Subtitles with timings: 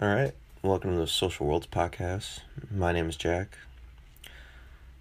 [0.00, 0.32] All right.
[0.62, 2.38] Welcome to the Social Worlds podcast.
[2.70, 3.58] My name is Jack.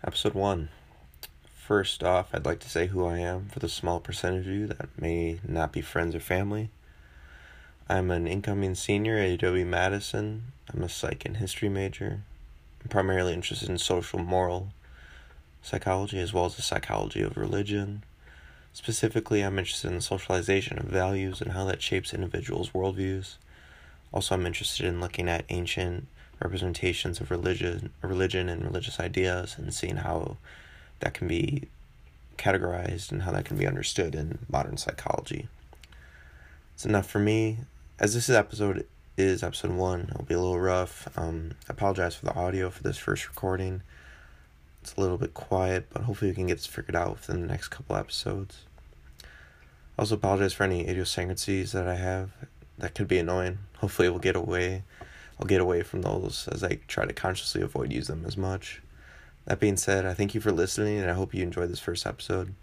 [0.03, 0.69] Episode 1.
[1.55, 4.65] First off, I'd like to say who I am for the small percentage of you
[4.65, 6.71] that may not be friends or family.
[7.87, 10.45] I'm an incoming senior at UW Madison.
[10.73, 12.21] I'm a psych and history major.
[12.81, 14.69] I'm primarily interested in social moral
[15.61, 18.03] psychology as well as the psychology of religion.
[18.73, 23.35] Specifically, I'm interested in socialization of values and how that shapes individuals' worldviews.
[24.13, 26.07] Also, I'm interested in looking at ancient
[26.39, 30.37] representations of religion, religion and religious ideas, and seeing how
[30.99, 31.67] that can be
[32.37, 35.47] categorized and how that can be understood in modern psychology.
[36.75, 37.59] It's enough for me.
[37.99, 38.85] As this is episode
[39.17, 41.07] is episode one, it'll be a little rough.
[41.17, 43.81] Um, I apologize for the audio for this first recording.
[44.83, 47.47] It's a little bit quiet, but hopefully we can get this figured out within the
[47.47, 48.65] next couple episodes.
[49.23, 52.29] I also apologize for any idiosyncrasies that I have
[52.77, 53.59] that could be annoying.
[53.77, 54.83] Hopefully we'll get away
[55.39, 58.81] I'll get away from those as I try to consciously avoid use them as much.
[59.45, 62.07] That being said, I thank you for listening and I hope you enjoyed this first
[62.07, 62.53] episode.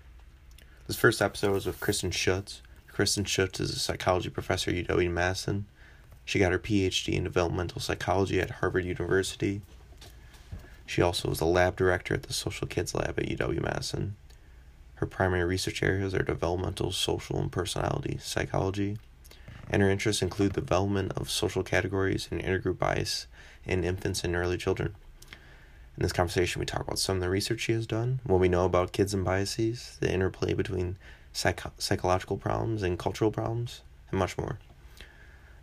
[0.87, 2.61] This first episode was with Kristin Shutts.
[2.93, 5.67] Kristin Shutts is a psychology professor at UW Madison.
[6.25, 9.63] She got her PhD in developmental psychology at Harvard University.
[10.85, 14.17] She also is a lab director at the Social Kids Lab at UW Madison.
[14.97, 18.99] Her primary research areas are developmental, social, and personality psychology
[19.71, 23.27] and her interests include the development of social categories and intergroup bias
[23.65, 24.95] in infants and early children.
[25.97, 28.49] In this conversation, we talk about some of the research she has done, what we
[28.49, 30.97] know about kids and biases, the interplay between
[31.33, 34.59] psych- psychological problems and cultural problems, and much more.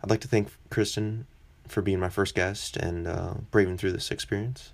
[0.02, 1.24] I'd like to thank Kristin
[1.68, 4.72] for being my first guest and uh, braving through this experience.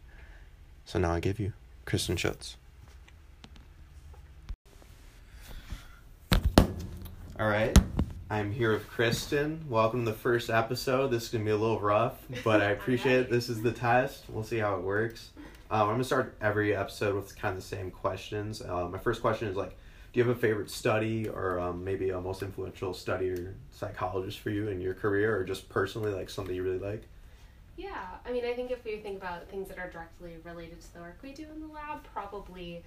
[0.85, 1.53] So now I give you
[1.87, 2.57] Kristin Shutts.
[7.39, 7.77] All right.
[8.31, 9.67] I'm here with Kristin.
[9.69, 11.09] Welcome to the first episode.
[11.09, 13.31] This is gonna be a little rough, but I appreciate it.
[13.31, 14.25] This is the test.
[14.29, 15.31] We'll see how it works.
[15.71, 18.61] Um, I'm gonna start every episode with kind of the same questions.
[18.61, 19.71] Uh, my first question is like,
[20.13, 24.41] do you have a favorite study or um, maybe a most influential study or psychologist
[24.41, 27.05] for you in your career, or just personally like something you really like?
[27.79, 30.93] Yeah, I mean, I think if we think about things that are directly related to
[30.93, 32.83] the work we do in the lab, probably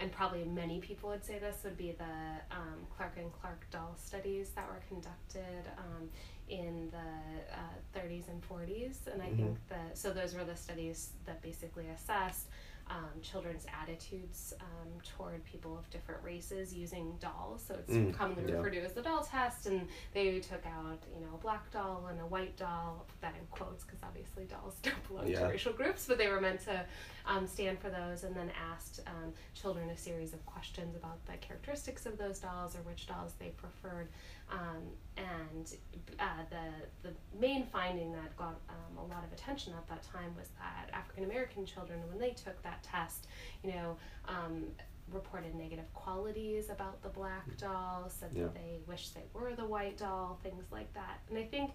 [0.00, 3.94] and probably many people would say this would be the um, Clark and Clark doll
[4.02, 6.08] studies that were conducted um,
[6.48, 9.36] in the uh, 30s and 40s, and I mm-hmm.
[9.36, 12.46] think that so those were the studies that basically assessed
[12.90, 17.64] um, children's attitudes um, toward people of different races using dolls.
[17.66, 18.56] So it's mm, commonly yeah.
[18.56, 19.66] referred to as the doll test.
[19.66, 23.06] And they took out, you know, a black doll and a white doll.
[23.20, 25.40] That in quotes because obviously dolls don't belong yeah.
[25.40, 26.84] to racial groups, but they were meant to
[27.26, 28.24] um, stand for those.
[28.24, 32.74] And then asked um, children a series of questions about the characteristics of those dolls
[32.74, 34.08] or which dolls they preferred.
[34.50, 34.82] Um,
[35.16, 35.74] and
[36.18, 40.34] uh, the the main finding that got um, a lot of attention at that time
[40.36, 43.26] was that African American children, when they took that test,
[43.62, 43.96] you know,
[44.28, 44.64] um,
[45.12, 48.44] reported negative qualities about the black doll, said yeah.
[48.44, 51.20] that they wish they were the white doll, things like that.
[51.28, 51.70] And I think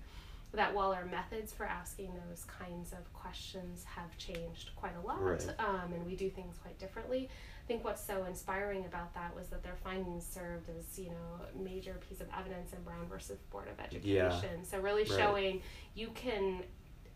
[0.53, 5.21] that while our methods for asking those kinds of questions have changed quite a lot,
[5.21, 5.45] right.
[5.59, 7.29] um, and we do things quite differently,
[7.67, 11.63] think what's so inspiring about that was that their findings served as you know a
[11.63, 14.09] major piece of evidence in Brown versus Board of Education.
[14.13, 14.63] Yeah.
[14.63, 15.19] So really right.
[15.19, 15.61] showing
[15.93, 16.63] you can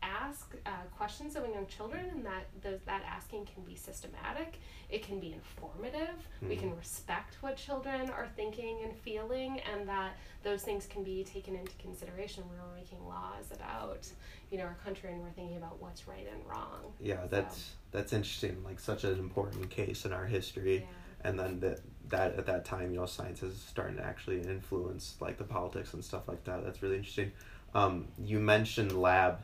[0.01, 5.05] ask uh, questions of young children and that those, that asking can be systematic it
[5.05, 6.49] can be informative mm-hmm.
[6.49, 11.23] we can respect what children are thinking and feeling and that those things can be
[11.23, 14.07] taken into consideration when we're making laws about
[14.51, 17.71] you know our country and we're thinking about what's right and wrong yeah that's so.
[17.91, 21.29] that's interesting like such an important case in our history yeah.
[21.29, 25.15] and then that that at that time you know science is starting to actually influence
[25.19, 27.31] like the politics and stuff like that that's really interesting
[27.75, 29.41] um, you mentioned lab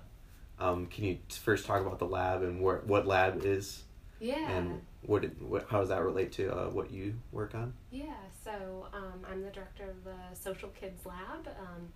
[0.60, 3.84] um, can you first talk about the lab and where, what lab is?
[4.20, 4.50] Yeah.
[4.50, 7.74] And what, it, what how does that relate to uh, what you work on?
[7.92, 8.06] Yeah,
[8.44, 11.88] so um, I'm the director of the Social Kids Lab um,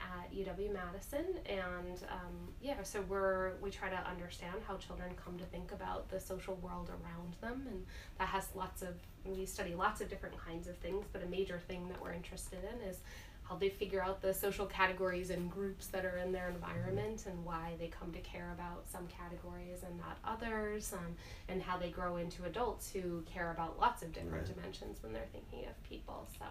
[0.00, 5.36] at UW Madison, and um, yeah, so we're we try to understand how children come
[5.38, 7.84] to think about the social world around them, and
[8.18, 8.94] that has lots of
[9.24, 12.60] we study lots of different kinds of things, but a major thing that we're interested
[12.72, 12.98] in is
[13.48, 17.44] how they figure out the social categories and groups that are in their environment and
[17.44, 21.16] why they come to care about some categories and not others, um,
[21.48, 24.56] and how they grow into adults who care about lots of different right.
[24.56, 26.26] dimensions when they're thinking of people.
[26.38, 26.44] So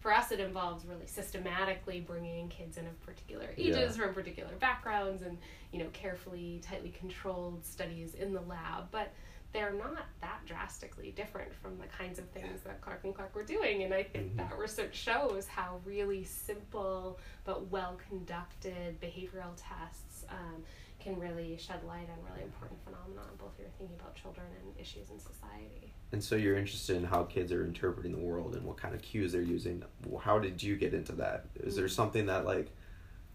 [0.00, 4.04] for us, it involves really systematically bringing kids in of particular ages yeah.
[4.04, 5.38] from particular backgrounds and,
[5.72, 8.90] you know, carefully, tightly controlled studies in the lab.
[8.90, 9.12] But
[9.52, 13.42] they're not that drastically different from the kinds of things that Clark and Clark were
[13.42, 13.82] doing.
[13.82, 14.36] And I think Mm-hmm.
[14.38, 20.62] that research shows how really simple but well conducted behavioral tests um,
[21.00, 24.78] can really shed light on really important phenomena, both if you're thinking about children and
[24.80, 25.92] issues in society.
[26.12, 29.00] And so you're interested in how kids are interpreting the world and what kind of
[29.02, 29.82] cues they're using.
[30.20, 31.46] How did you get into that?
[31.54, 31.90] Is there Mm.
[31.90, 32.70] something that like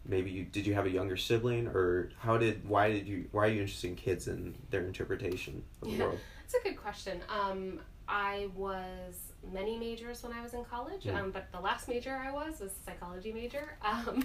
[0.08, 3.46] maybe you did you have a younger sibling or how did why did you why
[3.46, 6.04] are you interested in kids and their interpretation of the Yeah.
[6.06, 6.20] world?
[6.42, 7.20] That's a good question.
[7.30, 11.16] Um, I was many majors when I was in college, Mm.
[11.16, 13.78] um, but the last major I was was a psychology major.
[13.86, 14.24] Um,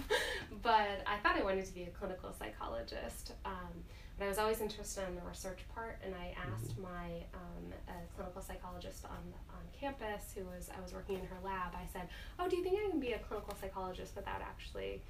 [0.61, 3.33] but I thought I wanted to be a clinical psychologist.
[3.45, 3.83] Um,
[4.17, 7.93] but I was always interested in the research part, and I asked my um, a
[8.15, 11.73] clinical psychologist on on campus, who was I was working in her lab.
[11.73, 12.07] I said,
[12.37, 15.01] "Oh, do you think I can be a clinical psychologist without actually?"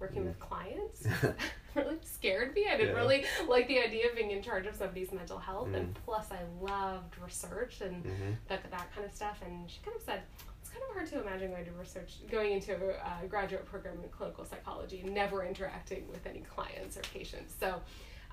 [0.00, 1.06] Working with clients
[1.74, 2.66] really scared me.
[2.70, 3.00] I didn't Yeah.
[3.00, 5.94] really like the idea of being in charge of somebody's mental health, and Mm.
[6.04, 9.40] plus I loved research and hmm that that kind of stuff.
[9.44, 10.22] And she kind of said
[10.60, 12.74] it's kind of hard to imagine going to research, going into
[13.22, 17.54] a graduate program in clinical psychology and never interacting with any clients or patients.
[17.58, 17.80] So.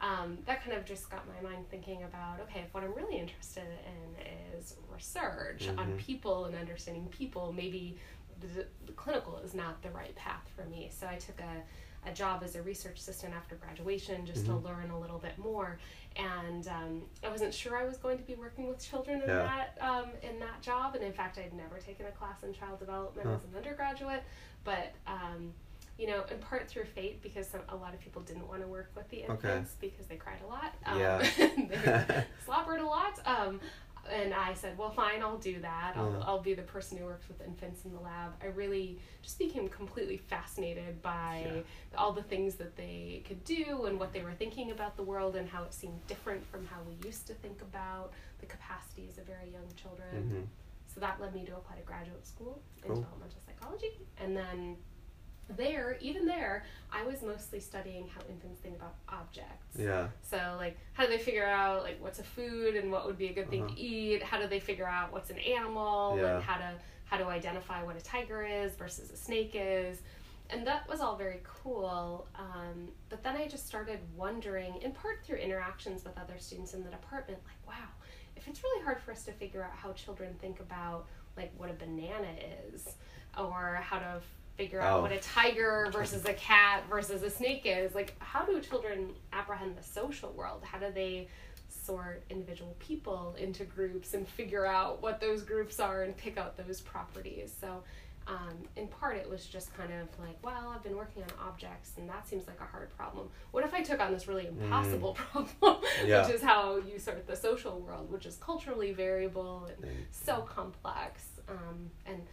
[0.01, 3.17] Um, that kind of just got my mind thinking about okay, if what I'm really
[3.17, 4.25] interested in
[4.59, 5.97] is research on Mhm.
[5.97, 7.97] people and understanding people, maybe
[8.41, 10.89] the, the clinical is not the right path for me.
[10.97, 14.61] So I took a, a job as a research assistant after graduation just Mhm.
[14.61, 15.79] to learn a little bit more.
[16.15, 19.43] And um, I wasn't sure I was going to be working with children in Yeah.
[19.75, 20.95] that um, in that job.
[20.95, 23.35] And in fact, I'd never taken a class in child development Huh.
[23.35, 24.23] as an undergraduate.
[24.63, 25.53] But um,
[25.97, 28.67] you know, in part through fate, because some, a lot of people didn't want to
[28.67, 29.31] work with the Okay.
[29.31, 30.73] infants because they cried a lot.
[30.85, 31.17] Um, Yeah.
[31.37, 33.17] they slobbered a lot.
[34.11, 35.93] And I said, well, fine, I'll do that.
[35.95, 36.23] I'll, Yeah.
[36.25, 38.33] I'll be the person who works with infants in the lab.
[38.41, 41.97] I really just became completely fascinated by Yeah.
[41.97, 45.35] all the things that they could do and what they were thinking about the world
[45.35, 49.25] and how it seemed different from how we used to think about the capacities of
[49.25, 50.29] very young children.
[50.29, 50.41] hmm
[50.93, 52.95] So that led me to apply to graduate school in Cool.
[52.97, 53.99] developmental psychology.
[54.19, 54.77] And then
[55.57, 59.77] there, even there, I was mostly studying how infants think about objects.
[59.77, 60.07] Yeah.
[60.21, 63.27] So like how do they figure out like what's a food and what would be
[63.27, 63.75] a good thing Uh-huh.
[63.75, 64.23] to eat?
[64.23, 66.35] How do they figure out what's an animal Yeah.
[66.35, 66.73] and how to
[67.05, 70.01] how to identify what a tiger is versus a snake is?
[70.49, 72.27] And that was all very cool.
[72.35, 76.83] Um, but then I just started wondering, in part through interactions with other students in
[76.83, 77.87] the department, like, wow,
[78.35, 81.07] if it's really hard for us to figure out how children think about
[81.37, 82.27] like what a banana
[82.71, 82.95] is
[83.37, 84.21] or how to
[84.55, 85.01] figure out Oh.
[85.01, 89.77] what a tiger versus a cat versus a snake is like how do children apprehend
[89.77, 90.63] the social world?
[90.63, 91.27] How do they
[91.67, 96.55] sort individual people into groups and figure out what those groups are and pick out
[96.57, 97.53] those properties?
[97.59, 97.83] So
[98.27, 101.91] um, in part it was just kind of like well i've been working on objects
[101.97, 103.29] and that seems like a hard problem.
[103.51, 106.25] What if i took on this really impossible problem Yeah.
[106.25, 110.41] which is how you sort the social world which is culturally variable and And- so
[110.41, 112.25] complex um, and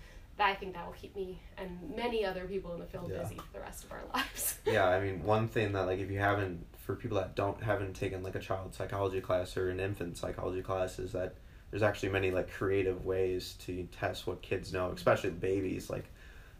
[0.45, 3.23] I think that will keep me and many other people in the field Yeah.
[3.23, 4.59] busy for the rest of our lives.
[4.67, 7.95] yeah i mean one thing that like if you haven't for people that don't haven't
[7.95, 11.35] taken like a child psychology class or an infant psychology class is that
[11.71, 16.05] there's actually many like creative ways to test what kids know especially babies like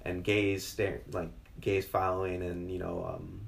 [0.05, 1.31] and gaze stare like
[1.61, 3.41] gaze following and you know um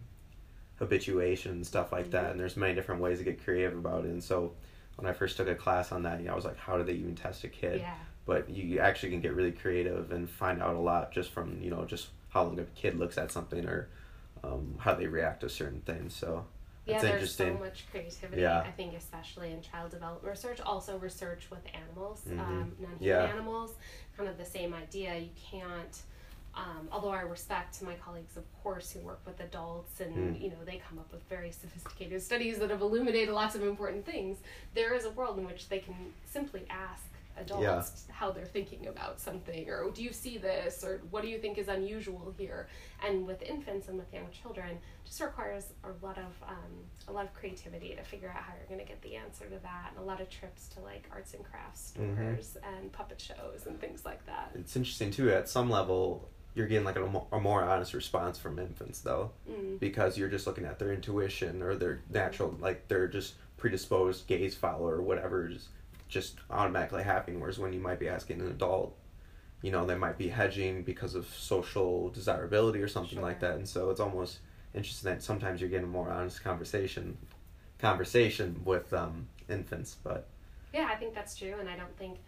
[0.79, 2.31] habituation and stuff like that Mhm.
[2.33, 4.53] and there's many different ways to get creative about it and so
[4.97, 6.83] when i first took a class on that you know i was like how do
[6.83, 7.95] they even test a kid yeah.
[8.27, 11.71] But you actually can get really creative and find out a lot just from you
[11.71, 13.89] know just how long a kid looks at something or
[14.43, 16.45] um, how they react to certain things so
[16.87, 18.43] Yeah, that's there's so much creativity.
[18.43, 18.61] Yeah.
[18.61, 22.39] I think, especially in child development research, also research with animals, Mhm.
[22.41, 23.23] um, non-human Yeah.
[23.25, 23.73] animals.
[24.19, 25.17] Kind of the same idea.
[25.17, 26.03] You can't.
[26.55, 30.41] Um, although I respect my colleagues, of course, who work with adults, and Mm.
[30.43, 34.05] you know they come up with very sophisticated studies that have illuminated lots of important
[34.05, 34.39] things.
[34.75, 37.03] There is a world in which they can simply ask
[37.37, 41.39] adults how they're thinking about something, or do you see this, or what do you
[41.39, 42.69] think is unusual here?
[43.07, 46.73] And with infants and with young children, just requires a lot of um,
[47.09, 49.59] a lot of creativity to figure out how you're going to get the answer to
[49.63, 52.15] that, and a lot of trips to like arts and crafts Mhm.
[52.15, 54.53] stores and puppet shows and things like that.
[54.55, 58.39] it's interesting too at some level you're getting like a, mo- a more honest response
[58.39, 59.79] from infants though Mm.
[59.81, 64.55] because you're just looking at their intuition or their natural like they're just predisposed gaze
[64.55, 65.69] follower or whatever is
[66.09, 68.97] just automatically happening whereas when you might be asking an adult
[69.65, 73.55] you know they might be hedging because of social desirability or something like that.
[73.57, 74.41] And so it's almost
[74.75, 77.17] interesting that sometimes you're getting a more honest conversation
[77.79, 80.29] conversation with um, infants but
[80.75, 82.19] Yeah, I think that's true, and I don't think,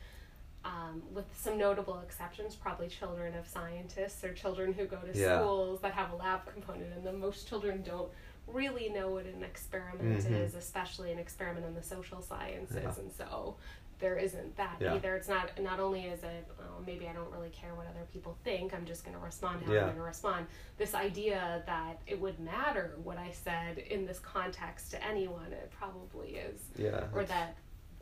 [0.66, 5.38] um, with some notable exceptions, probably children of scientists or children who go to Yeah.
[5.38, 7.20] schools that have a lab component in them.
[7.20, 8.10] Most children don't
[8.48, 10.30] really know what an experiment Mhm.
[10.44, 12.94] is, especially an experiment in the social sciences, Yeah.
[12.98, 13.56] and so
[13.98, 14.94] there isn't that Yeah.
[14.94, 15.16] either.
[15.16, 18.36] It's not not only is it oh, maybe I don't really care what other people
[18.44, 18.74] think.
[18.74, 19.72] I'm just going to respond how.
[19.72, 20.46] I'm going to respond.
[20.76, 25.70] This idea that it would matter what I said in this context to anyone, it
[25.70, 27.08] probably is, Yeah.
[27.14, 27.56] or that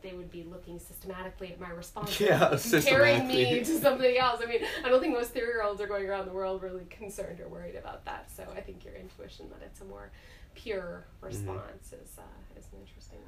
[0.05, 4.41] they would be looking systematically at my response, Yeah, comparing me to something else.
[4.45, 6.85] I mean, I don't think most three year olds are going around the world really
[6.91, 8.31] concerned or worried about that.
[8.31, 10.11] So I think your intuition that it's a more
[10.55, 11.27] pure Mm-hmm.
[11.49, 13.19] response is uh, is an interesting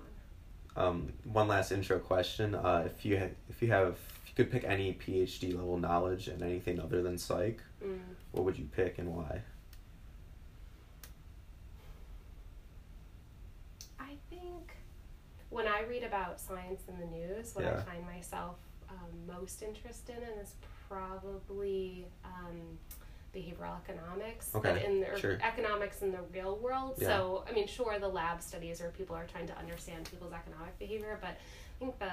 [0.76, 0.85] one.
[0.87, 2.54] Um, one last intro question.
[2.54, 6.28] Uh, if you ha- if you have if you could pick any PhD level knowledge
[6.28, 7.99] and anything other than psych, Mm.
[8.33, 9.40] what would you pick and why?
[13.99, 14.73] I think
[15.57, 18.57] when I read about science in the news, what I find myself
[18.91, 18.97] um,
[19.27, 20.53] most interested in is
[20.87, 22.61] probably um,
[23.35, 25.39] behavioral economics, but Okay, in the, sure.
[25.43, 26.97] economics in the real world.
[26.99, 27.09] Yeah.
[27.09, 30.79] So, I mean, sure, the lab studies are people are trying to understand people's economic
[30.79, 32.13] behavior, but I think the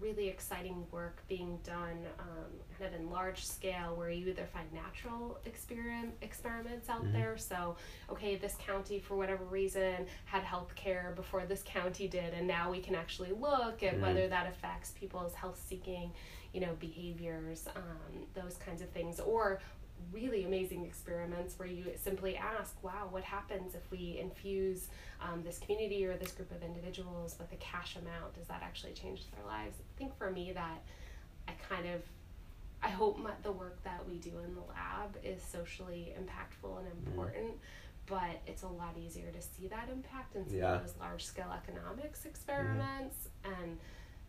[0.00, 2.46] really exciting work being done um,
[2.78, 7.12] kind of in large scale where you either find natural experiment experiments out Mhm.
[7.12, 7.76] there so
[8.10, 12.70] okay this county for whatever reason had health care before this county did and now
[12.70, 14.00] we can actually look at Mhm.
[14.00, 16.12] whether that affects people's health seeking
[16.52, 19.60] you know behaviors um, those kinds of things or
[20.12, 24.88] really amazing experiments where you simply ask wow what happens if we infuse
[25.20, 28.92] um, this community or this group of individuals with a cash amount does that actually
[28.92, 30.82] change their lives i think for me that
[31.48, 32.00] i kind of
[32.82, 36.86] i hope my, the work that we do in the lab is socially impactful and
[36.86, 37.10] Mm-hmm.
[37.10, 37.52] important
[38.06, 40.74] but it's a lot easier to see that impact in some Yeah.
[40.76, 43.78] of those large scale economics experiments and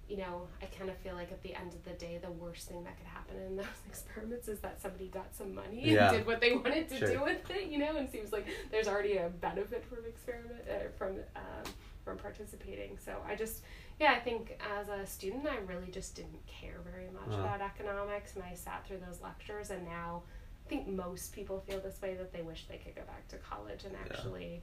[0.08, 2.70] you know, I kind of feel like at the end of the day, the worst
[2.70, 6.10] thing that could happen in those experiments is that somebody got some money Yeah.
[6.10, 7.12] and did what they wanted to Sure.
[7.12, 10.90] do with it, you know, and seems like there's already a benefit from experiment uh,
[10.98, 11.72] from um,
[12.06, 12.98] from participating.
[13.04, 13.64] So I just,
[14.00, 17.42] yeah, I think as a student, I really just didn't care very much Uh.
[17.42, 20.24] about economics, and I sat through those lectures, and now
[20.66, 23.38] I think most people feel this way that they wish they could go back to
[23.38, 24.00] college and Yeah.
[24.06, 24.62] actually,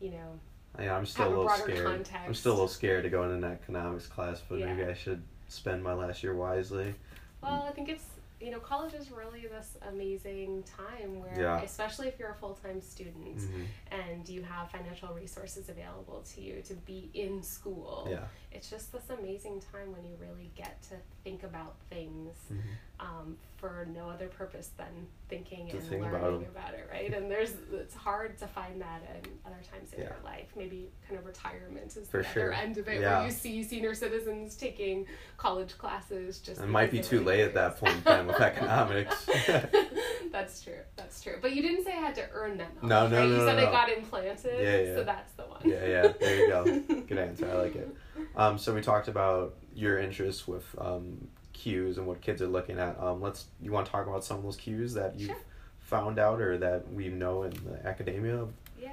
[0.00, 0.40] you know,
[0.78, 2.08] Yeah, I'm still a little scared.
[2.26, 5.22] I'm still a little scared to go into an economics class, but maybe I should
[5.48, 6.94] spend my last year wisely.
[7.42, 8.04] Well, I think it's
[8.40, 11.60] you know college is really this amazing time where, Yeah.
[11.62, 16.40] especially if you're a full time student hmm and you have financial resources available to
[16.40, 18.06] you to be in school.
[18.10, 18.26] Yeah.
[18.50, 22.58] It's just this amazing time when you really get to think about things hmm
[23.00, 24.88] um, for no other purpose than
[25.28, 26.50] thinking To and think learning them.
[26.50, 27.14] about, it, right?
[27.14, 30.06] And there's it's hard to find that in other times in Yeah.
[30.08, 30.48] your life.
[30.56, 32.42] Maybe kind of retirement is For the sure.
[32.52, 33.18] other end of it, Yeah.
[33.18, 36.40] where you see senior citizens taking college classes.
[36.40, 39.28] Just It might be too late at that point in time with economics.
[40.32, 40.80] that's true.
[40.96, 41.36] That's true.
[41.40, 42.88] But you didn't say I had to earn that knowledge.
[42.88, 43.28] No, no, right?
[43.28, 43.62] no, You no, said no.
[43.68, 44.60] it got implanted.
[44.60, 44.94] Yeah, yeah.
[44.94, 45.60] So that's the one.
[45.64, 46.12] Yeah, yeah.
[46.20, 46.64] There you go.
[47.08, 47.50] Good answer.
[47.50, 47.94] I like it.
[48.36, 52.78] Um, so we talked about your interests with um, cues and what kids are looking
[52.78, 52.98] at.
[53.00, 53.46] Um, let's.
[53.60, 55.36] You want to talk about some of those cues that you've Sure.
[55.80, 58.46] found out or that we know in the academia?
[58.80, 58.90] Yeah.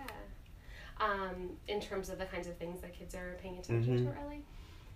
[0.99, 4.13] Um, in terms of the kinds of things that kids are paying attention Mhm.
[4.13, 4.45] to early.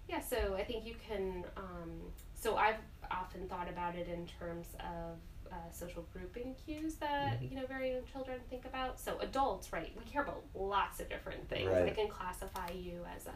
[0.08, 1.43] Yeah, so I think you can.
[1.58, 1.91] Um,
[2.34, 2.77] so I've
[3.12, 5.17] often thought about it in terms of
[5.51, 7.49] uh, social grouping cues that Mhm.
[7.51, 8.99] you know very young children think about.
[8.99, 9.91] So adults, right?
[9.97, 11.69] We care about lots of different things.
[11.69, 11.95] I Right.
[11.95, 13.33] can classify you as a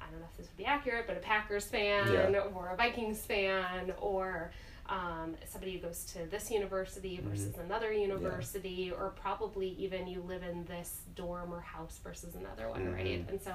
[0.00, 2.40] I don't know if this would be accurate, but a Packers fan Yeah.
[2.54, 4.50] or a Vikings fan or
[4.86, 7.30] um, somebody who goes to this university Mm-hmm.
[7.30, 12.68] versus another university, or probably even you live in this dorm or house versus another
[12.68, 13.24] one, right?
[13.26, 13.28] Mhm.
[13.30, 13.54] And so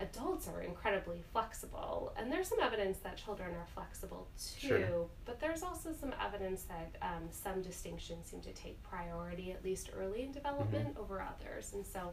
[0.00, 4.26] adults are incredibly flexible, and there's some evidence that children are flexible
[4.60, 5.06] too, Sure.
[5.24, 9.90] but there's also some evidence that um, some distinctions seem to take priority, at least
[9.96, 11.00] early in development, Mm-hmm.
[11.00, 11.72] over others.
[11.74, 12.12] And so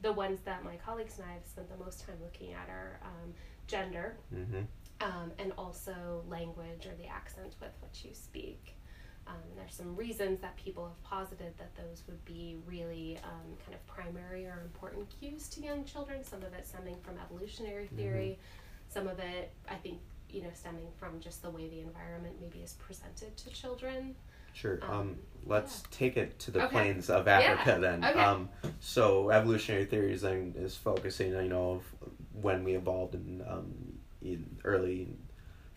[0.00, 2.98] the ones that my colleagues and I have spent the most time looking at are
[3.02, 3.34] um,
[3.66, 4.62] gender, Mm-hmm.
[5.02, 8.74] um, and also language or the accent with which you speak.
[9.28, 13.74] Um, there's some reasons that people have posited that those would be really um, kind
[13.74, 16.24] of primary or important cues to young children.
[16.24, 18.38] Some of it stemming from evolutionary theory,
[18.88, 19.98] some of it, I think,
[20.30, 24.14] you know, stemming from just the way the environment maybe is presented to children.
[24.54, 24.78] Sure.
[24.82, 26.72] Um, Um, let's take it to the Okay.
[26.72, 27.78] plains of Africa Yeah.
[27.78, 28.04] then.
[28.04, 28.18] Okay.
[28.18, 28.48] Um,
[28.80, 31.82] so evolutionary theories then is focusing, you know, of
[32.32, 35.08] when we evolved in, um, in early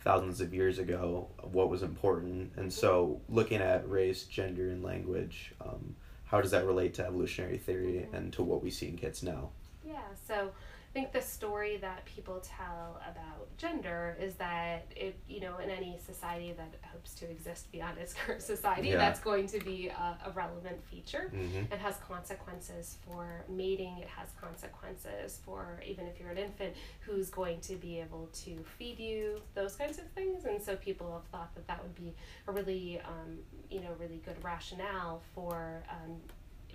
[0.04, 5.54] thousands of years ago, what was important, and so looking at race, gender, and language,
[5.62, 8.14] um, how does that relate to evolutionary theory Mhm.
[8.18, 9.50] and to what we see in kids now?
[9.86, 10.52] Yeah, so
[10.92, 15.70] I think the story that people tell about gender is that it, you know, in
[15.70, 18.98] any society that hopes to exist beyond its current society, Yeah.
[18.98, 21.32] that's going to be a, a relevant feature.
[21.34, 21.72] Mm-hmm.
[21.72, 24.00] It has consequences for mating.
[24.00, 28.58] It has consequences for even if you're an infant, who's going to be able to
[28.78, 30.44] feed you, those kinds of things.
[30.44, 32.14] And so people have thought that that would be
[32.50, 33.38] a really, um,
[33.70, 36.18] you know, really good rationale for um,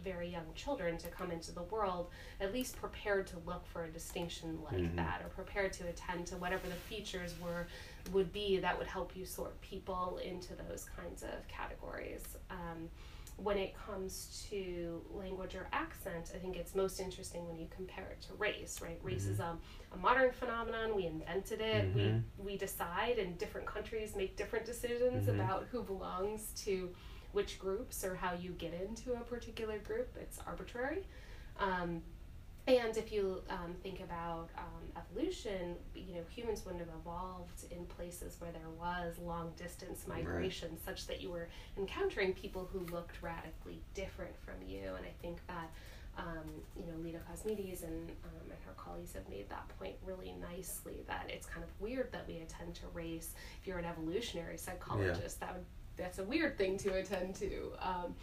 [0.06, 2.10] very young children to come into the world
[2.40, 4.94] at least prepared to look for a distinction like Mhm.
[4.96, 7.66] that or prepared to attend to whatever the features were
[8.12, 12.88] would be that would help you sort people into those kinds of categories um,
[13.36, 18.06] when it comes to language or accent i think it's most interesting when you compare
[18.14, 19.58] it to race right race is a,
[19.92, 22.22] a modern phenomenon we invented it Mhm.
[22.38, 25.34] we, we decide and different countries make different decisions Mhm.
[25.34, 26.94] about who belongs to
[27.36, 30.08] which groups or how you get into a particular group.
[30.18, 31.02] It's arbitrary.
[31.60, 32.00] Um,
[32.66, 37.84] and if you um, think about um, evolution, you know, humans wouldn't have evolved in
[37.84, 40.24] places where there was long distance Right.
[40.24, 44.94] migration, such that you were encountering people who looked radically different from you.
[44.96, 45.70] And I think that,
[46.16, 50.34] um, you know, Leda Cosmides and, um, and her colleagues have made that point really
[50.40, 53.34] nicely that it's kind of weird that we attend to race.
[53.60, 55.66] If you're an evolutionary psychologist, that would
[55.96, 57.72] that's a weird thing to attend to.
[57.80, 58.14] Um,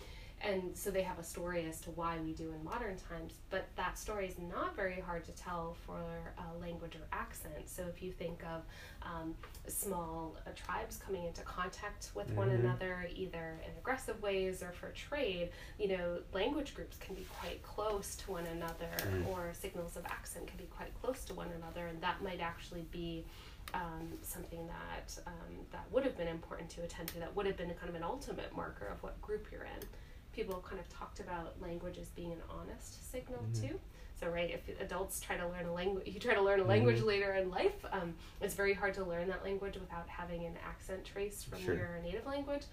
[0.46, 3.66] and so they have a story as to why we do in modern times, but
[3.78, 6.02] that story is not very hard to tell for
[6.38, 7.70] uh, language or accent.
[7.70, 8.64] So if you think of
[9.04, 9.36] um,
[9.68, 12.60] small uh, tribes coming into contact with one Mhm.
[12.60, 17.64] another, either in aggressive ways or for trade, you know, language groups can be quite
[17.64, 19.28] close to one another, Mm.
[19.28, 22.84] or signals of accent can be quite close to one another, and that might actually
[22.92, 23.26] be
[23.74, 27.20] um, something that um, that would have been important to attend to.
[27.20, 29.88] That would have been kind of an ultimate marker of what group you're in.
[30.34, 33.62] People kind of talked about language as being an honest signal Mhm.
[33.70, 33.80] too.
[34.20, 37.00] So right, if adults try to learn a language, you try to learn a language
[37.02, 37.06] Mhm.
[37.06, 37.86] later in life.
[37.92, 41.76] Um, it's very hard to learn that language without having an accent trace from Sure.
[41.76, 42.64] your native language.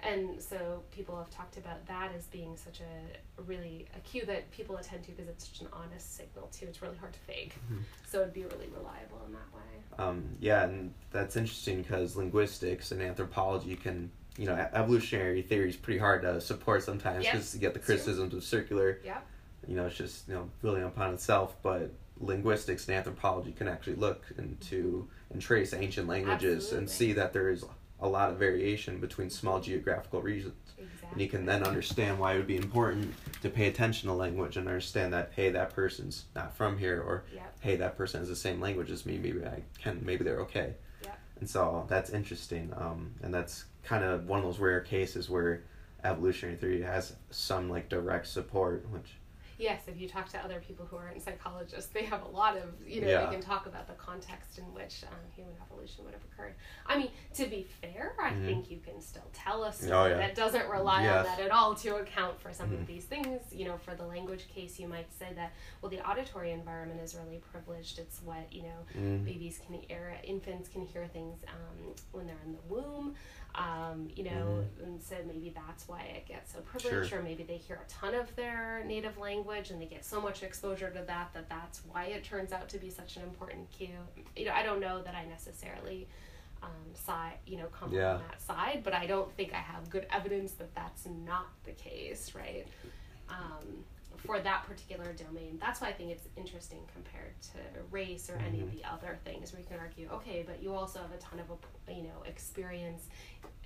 [0.00, 4.48] And so people have talked about that as being such a really a cue that
[4.52, 6.66] people attend to because it's such an honest signal too.
[6.66, 7.54] It's really hard to fake.
[7.70, 7.80] Mhm.
[8.06, 9.62] So it'd be really reliable in that way.
[9.98, 15.76] Um, yeah, and that's interesting because linguistics and anthropology can, you know, evolutionary theory is
[15.76, 19.26] pretty hard to support sometimes Yep, because you get the criticisms of circular, Yep.
[19.68, 21.54] You know, it's just, you know, building upon itself.
[21.62, 27.32] But linguistics and anthropology can actually look into and trace ancient languages and see that
[27.32, 27.64] there is
[28.00, 30.54] a lot of variation between small geographical regions.
[30.78, 31.08] Exactly.
[31.12, 34.56] And you can then understand why it would be important to pay attention to language
[34.56, 37.56] and understand that, hey, that person's not from here, or Yep.
[37.60, 39.18] hey, that person has the same language as me.
[39.18, 40.00] Maybe I can.
[40.04, 40.74] Maybe they're okay.
[41.04, 41.10] Yeah.
[41.40, 42.72] And so that's interesting.
[42.76, 45.64] Um, and that's kind of one of those rare cases where
[46.04, 49.08] evolutionary theory has some like direct support, which
[49.58, 52.64] Yes, if you talk to other people who aren't psychologists, they have a lot of,
[52.86, 53.26] you know, Yeah.
[53.26, 56.54] they can talk about the context in which um, human evolution would have occurred.
[56.86, 58.44] I mean, to be fair, I Mhm.
[58.46, 60.16] think you can still tell a story Oh, yeah.
[60.18, 61.18] that doesn't rely Yes.
[61.18, 62.80] on that at all to account for some Mhm.
[62.82, 63.52] of these things.
[63.52, 67.16] You know, for the language case, you might say that, well, the auditory environment is
[67.16, 67.98] really privileged.
[67.98, 72.38] It's what, you know, mm, babies can hear infants can hear things um, when they're
[72.44, 73.16] in the womb
[73.54, 77.08] um, you know and so maybe that's why it gets so privileged Mm-hmm.
[77.08, 77.18] Sure.
[77.20, 80.42] or maybe they hear a ton of their native language and they get so much
[80.42, 83.88] exposure to that that that's why it turns out to be such an important cue
[84.36, 86.06] you know i don't know that i necessarily
[86.62, 88.14] um, side you know come Yeah.
[88.14, 91.72] on that side but i don't think i have good evidence that that's not the
[91.72, 92.66] case right
[93.28, 93.84] um,
[94.16, 95.58] for that particular domain.
[95.60, 97.58] That's why I think it's interesting compared to
[97.90, 98.72] race or any of Mhm.
[98.82, 101.46] the other things where you can argue, okay, but you also have a ton of
[101.88, 103.06] you know experience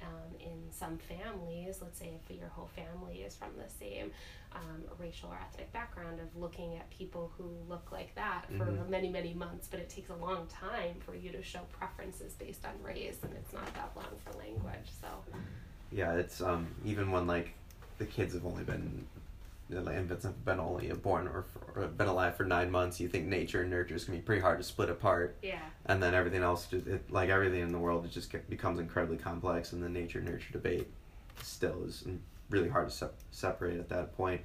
[0.02, 1.80] um, in some families.
[1.80, 4.10] Let's say if your whole family is from the same
[4.52, 8.88] um, racial or ethnic background, of looking at people who look like that for Mhm.
[8.88, 12.66] many many months, but it takes a long time for you to show preferences based
[12.66, 14.90] on race, and it's not that long for language.
[15.00, 15.08] So
[15.90, 17.54] yeah, it's um, even when like
[17.98, 19.06] the kids have only been
[19.80, 23.00] the infants have been only born or, or been alive for nine months.
[23.00, 25.36] You think nature and nurture is gonna be pretty hard to split apart.
[25.42, 28.78] yeah, and then everything else just it, like everything in the world it just becomes
[28.78, 30.86] incredibly complex and the nature nurture debate
[31.42, 32.04] still is
[32.50, 34.40] really hard to sep- separate at that point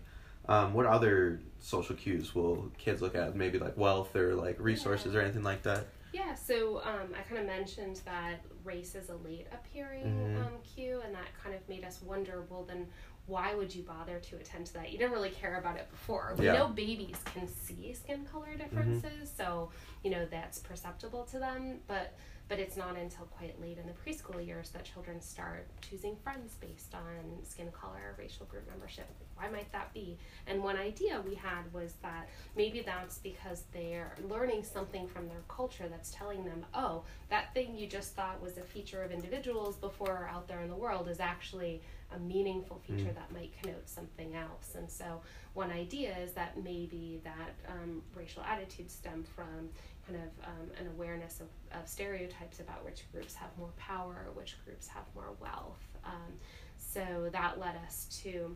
[0.50, 5.14] um, what other social cues will kids look at maybe like wealth or like resources
[5.14, 9.16] or anything like that Yeah, so um, I kind of mentioned that race is a
[9.18, 10.38] late appearing Mhm.
[10.42, 12.88] um, cue, and that kind of made us wonder well, then
[13.28, 14.92] why would you bother to attend to that?
[14.92, 16.34] You didn't really care about it before.
[16.38, 16.54] We Yeah.
[16.54, 18.58] know babies can see skin color mm-hmm.
[18.60, 19.70] differences, so
[20.04, 22.14] you know that's perceptible to them, but
[22.50, 26.56] but it's not until quite late in the preschool years that children start choosing friends
[26.62, 29.06] based on skin color, racial group membership.
[29.36, 30.18] Why might that be?
[30.48, 35.42] And one idea we had was that maybe that's because they're learning something from their
[35.50, 39.76] culture that's telling them, oh, that thing you just thought was a feature of individuals
[39.76, 41.82] before out there in the world is actually
[42.16, 43.16] a meaningful feature Mm.
[43.16, 44.76] that might connote something else.
[44.76, 45.22] And so,
[45.54, 49.70] one idea is that maybe that um, racial attitudes stem from
[50.08, 54.56] kind of um, an awareness of, of stereotypes about which groups have more power, which
[54.64, 55.84] groups have more wealth.
[56.06, 56.34] Um,
[56.78, 58.56] so, that led us to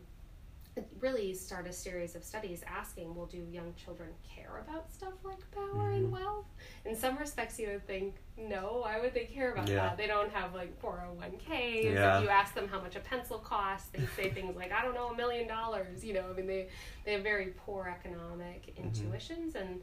[0.99, 5.39] really start a series of studies asking well do young children care about stuff like
[5.51, 6.11] power and Mhm.
[6.11, 6.45] wealth
[6.85, 9.75] in some respects you would think no why would they care about Yeah.
[9.87, 12.17] that they don't have like 401ks Yeah.
[12.19, 14.93] if you ask them how much a pencil costs they say things like i don't
[14.93, 16.69] know a million dollars you know i mean they
[17.03, 18.77] they have very poor economic Mhm.
[18.77, 19.81] intuitions and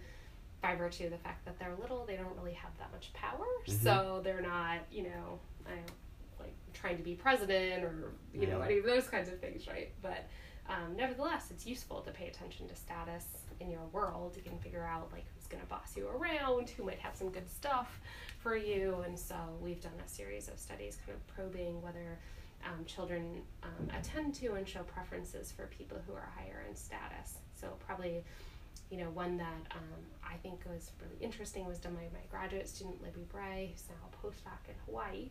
[0.63, 3.45] by virtue of the fact that they're little they don't really have that much power
[3.67, 3.83] Mhm.
[3.83, 5.79] so they're not you know I
[6.41, 9.93] like trying to be president or you know any of those kinds of things right
[10.01, 10.25] but
[10.69, 13.25] um, nevertheless, it's useful to pay attention to status
[13.61, 14.37] in your world.
[14.37, 17.31] You can figure out like who's going to boss you around, who might have some
[17.31, 18.01] good stuff
[18.39, 22.19] for you, and so we've done a series of studies, kind of probing whether
[22.65, 27.39] um, children um, attend to and show preferences for people who are higher in status.
[27.55, 28.25] So probably.
[28.91, 32.67] You know, one that um, I think was really interesting was done by my graduate
[32.67, 35.29] student Libby Bray, who's now a postdoc in Hawaii.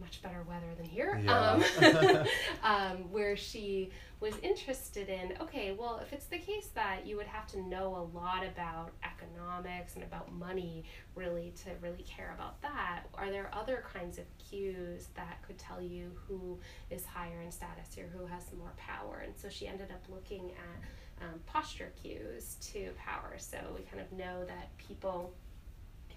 [0.00, 1.20] Much better weather than here.
[1.22, 1.50] Yeah.
[1.50, 2.24] Um,
[2.64, 7.26] um, where she was interested in okay, well, if it's the case that you would
[7.26, 10.84] have to know a lot about economics and about money
[11.14, 15.80] really to really care about that, are there other kinds of cues that could tell
[15.80, 16.58] you who
[16.90, 19.22] is higher in status or who has more power?
[19.24, 20.82] And so she ended up looking at
[21.22, 23.34] um, posture cues to power.
[23.38, 25.34] So we kind of know that people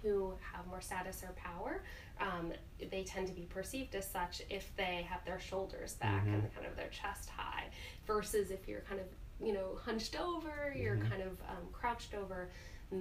[0.02, 1.82] who have more status or power,
[2.20, 2.52] um,
[2.90, 6.34] they tend to be perceived as such if they have their shoulders back Mhm.
[6.34, 7.64] and kind of their chest high,
[8.06, 9.06] versus if you're kind of
[9.40, 11.10] you know hunched over, you're Mhm.
[11.10, 12.48] kind of um, crouched over.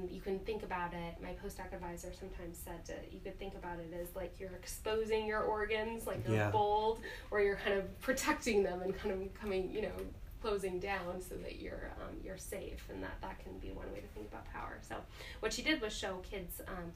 [0.10, 1.22] You can think about it.
[1.22, 5.28] My postdoc advisor sometimes said to, you could think about it as like you're exposing
[5.28, 6.50] your organs, like you're Yeah.
[6.50, 7.00] bold,
[7.30, 9.96] or you're kind of protecting them and kind of coming, you know,
[10.42, 14.00] closing down so that you're um, you're safe, and that that can be one way
[14.00, 14.80] to think about power.
[14.82, 14.96] So
[15.42, 16.92] what she did was show kids um,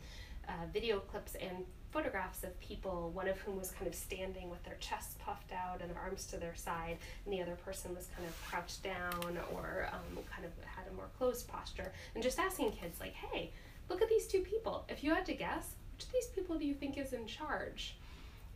[0.47, 4.63] uh, video clips and photographs of people, one of whom was kind of standing with
[4.63, 8.07] their chest puffed out and their arms to their side, and the other person was
[8.15, 12.39] kind of crouched down or um, kind of had a more closed posture, and just
[12.39, 13.51] asking kids like, "Hey,
[13.89, 14.85] look at these two people.
[14.89, 17.95] If you had to guess, which of these people do you think is in charge?"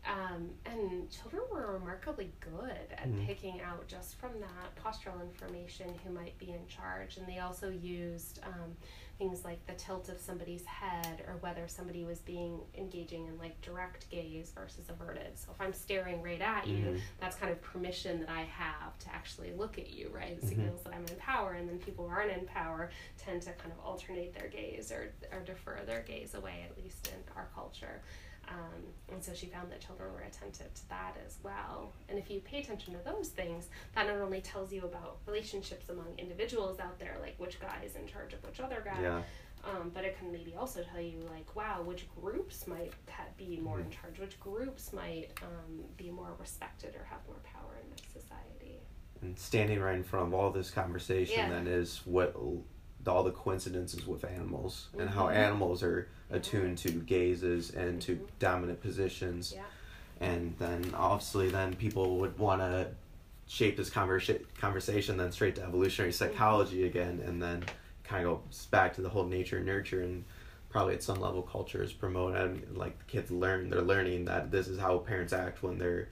[0.04, 3.26] Um, and children were remarkably good at Mhm.
[3.28, 7.18] picking out just from that postural information who might be in charge.
[7.18, 8.76] And they also used um,
[9.20, 13.62] things like the tilt of somebody's head or whether somebody was being engaging in like
[13.62, 15.38] direct gaze versus averted.
[15.38, 17.02] So if I'm staring right at you, Mhm.
[17.20, 20.32] that's kind of permission that I have to actually look at you, right?
[20.32, 20.48] It Mhm.
[20.50, 21.54] signals that I'm in power.
[21.54, 25.14] And then people who aren't in power tend to kind of alternate their gaze or,
[25.32, 28.02] or defer their gaze away, at least in our culture.
[28.52, 28.84] Um,
[29.14, 31.94] and so she found that children were attentive to that as well.
[32.10, 35.88] And if you pay attention to those things, that not only tells you about relationships
[35.90, 39.22] among individuals out there, like which guy is in charge of which other guy, Yeah.
[39.64, 42.92] um, but it can maybe also tell you, like, wow, which groups might
[43.38, 43.92] be more in Mhm.
[44.02, 48.82] charge, which groups might um, be more respected or have more power in this society.
[49.22, 51.50] And standing right in front of all this conversation Yeah.
[51.50, 52.36] then is what
[53.08, 55.36] all the coincidences with animals and how Mhm.
[55.36, 58.28] animals are attuned to gazes and to Mhm.
[58.40, 59.64] dominant positions Yeah.
[60.20, 62.90] and then obviously then people would want to
[63.48, 66.32] shape this conversa- conversation then straight to evolutionary Mm-hmm.
[66.34, 67.64] psychology again and then
[68.04, 70.24] kind of goes back to the whole nature and nurture and
[70.70, 74.52] probably at some level culture is promoted and like the kids learn they're learning that
[74.52, 76.08] this is how parents act when they're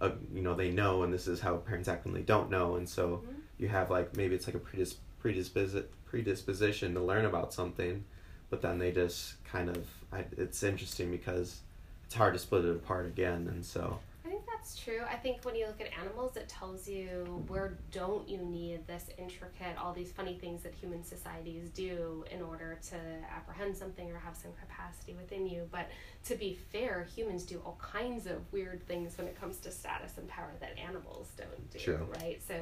[0.00, 2.76] uh, you know they know and this is how parents act when they don't know
[2.76, 3.34] and so Mhm.
[3.58, 8.04] you have like maybe it's like a predis- predispos- predisposition to learn about something
[8.48, 11.60] but then they just kind of I, it's interesting because
[12.06, 15.02] it's hard to split it apart again and so I think that's true.
[15.10, 19.10] I think when you look at animals, it tells you where don't you need this
[19.18, 22.96] intricate, all these funny things that human societies do in order to
[23.30, 25.68] apprehend something or have some capacity within you.
[25.70, 25.90] But
[26.24, 30.12] to be fair, humans do all kinds of weird things when it comes to status
[30.16, 32.06] and power that animals don't do, True.
[32.18, 32.40] right?
[32.48, 32.54] So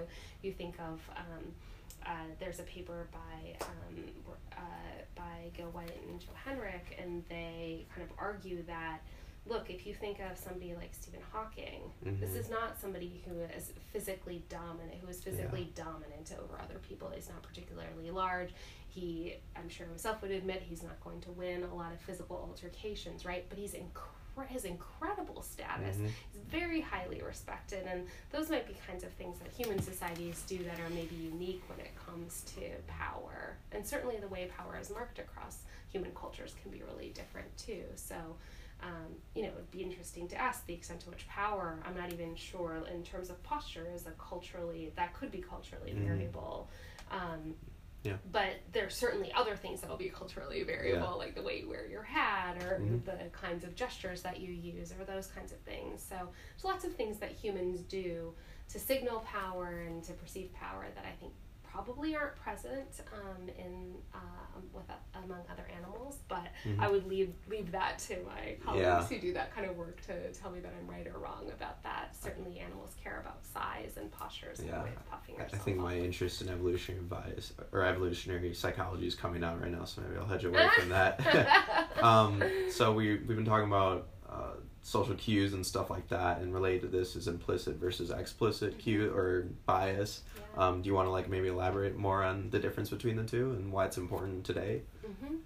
[0.42, 1.00] you think of.
[1.16, 1.52] Um,
[2.06, 2.10] uh,
[2.40, 4.04] there's a paper by um,
[4.52, 4.60] uh,
[5.14, 8.98] by Gil White and Joe Henrich, and they kind of argue that
[9.44, 12.20] look, if you think of somebody like Stephen Hawking, Mhm.
[12.20, 17.10] this is not somebody who is physically dominant, who is physically dominant over other people.
[17.12, 18.50] He's not particularly large.
[18.86, 22.36] He, I'm sure himself would admit, he's not going to win a lot of physical
[22.36, 23.44] altercations, right?
[23.48, 25.96] But he's incre- his incredible status.
[25.98, 26.10] Mhm.
[26.32, 30.64] He's very highly respected, and those might be kinds of things that human societies do
[30.64, 33.58] that are maybe unique when it comes to power.
[33.72, 35.58] And certainly the way power is marked across
[35.90, 37.84] human cultures can be really different too.
[37.96, 38.14] So,
[38.80, 41.94] um, you know, it would be interesting to ask the extent to which power, I'm
[41.94, 46.06] not even sure in terms of posture, is a culturally, that could be culturally Mhm.
[46.06, 46.68] variable.
[47.10, 47.54] Um,
[48.02, 48.16] Yeah.
[48.32, 51.10] But there's certainly other things that will be culturally variable, Yeah.
[51.10, 53.04] like the way you wear your hat or Mhm.
[53.04, 56.02] the kinds of gestures that you use or those kinds of things.
[56.02, 56.16] So
[56.50, 58.34] there's lots of things that humans do
[58.70, 61.32] to signal power and to perceive power that I think
[61.72, 66.18] probably aren't present um, in um, with uh, among other animals.
[66.28, 66.80] But Mhm.
[66.80, 69.02] I would leave leave that to my colleagues Yeah.
[69.04, 71.82] who do that kind of work to tell me that I'm right or wrong about
[71.82, 72.14] that.
[72.14, 74.78] Certainly, animals care about size and postures and Yeah.
[74.78, 79.06] the way of puffing I I think my interest in evolutionary bias or evolutionary psychology
[79.06, 81.20] is coming out right now, so maybe I'll hedge away from that.
[82.02, 86.52] um, so we we've been talking about uh, social cues and stuff like that, and
[86.52, 90.22] related to this is implicit versus explicit cue or bias.
[90.36, 90.68] Yeah.
[90.68, 93.52] Um, do you want to like maybe elaborate more on the difference between the two
[93.52, 94.82] and why it's important today?
[95.04, 95.36] hmm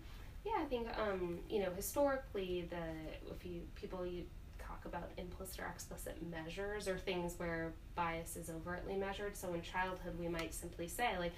[0.44, 4.24] Yeah, I think um, you know historically the if you people you
[4.58, 9.36] talk about implicit or explicit measures or things where bias is overtly measured.
[9.36, 11.32] So in childhood we might simply say like,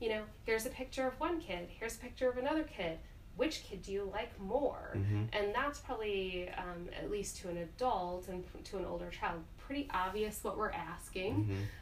[0.00, 2.98] you know, here's a picture of one kid, here's a picture of another kid.
[3.36, 4.92] Which kid do you like more?
[4.96, 5.24] Mm-hmm.
[5.32, 9.88] And that's probably, um, at least to an adult and to an older child, pretty
[9.92, 11.34] obvious what we're asking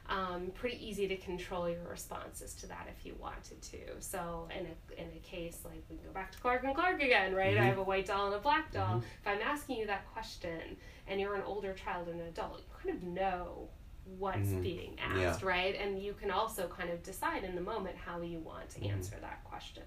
[0.08, 0.16] Mm-hmm.
[0.18, 3.78] um, pretty easy to control your responses to that if you wanted to.
[4.00, 7.02] So in a in a case like we can go back to Clark and Clark
[7.02, 7.56] again, right?
[7.56, 7.64] I Mhm.
[7.66, 8.96] have a white doll and a black doll.
[8.96, 9.02] Mhm.
[9.20, 10.76] If I'm asking you that question
[11.08, 13.68] and you're an older child and an adult, you kind of know
[14.18, 14.62] what's Mhm.
[14.62, 15.30] being Yeah.
[15.30, 15.74] asked, right?
[15.74, 18.92] And you can also kind of decide in the moment how you want to Mhm.
[18.92, 19.84] answer that question.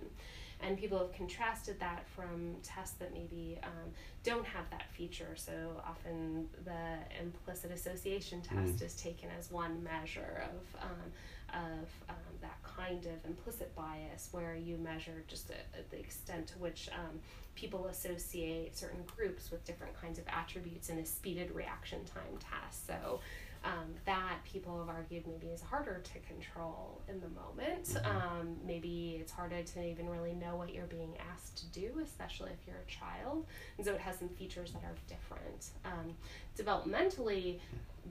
[0.64, 3.92] And people have contrasted that from tests that maybe um,
[4.24, 5.34] don't have that feature.
[5.36, 8.82] So often the implicit association test Mm.
[8.84, 11.12] is taken as one measure of um,
[11.54, 15.56] of um, that kind of implicit bias, where you measure just the,
[15.90, 17.20] the extent to which um,
[17.56, 22.88] people associate certain groups with different kinds of attributes in a speeded reaction time test.
[22.88, 23.20] So
[23.64, 27.86] um, that people have argued maybe is harder to control in the moment.
[27.86, 28.06] Mhm.
[28.06, 32.52] Um, maybe it's harder to even really know what you're being asked to do, especially
[32.52, 33.46] if you're a child.
[33.78, 35.70] And so it has some features that are different.
[35.86, 36.18] Um,
[36.58, 37.60] developmentally,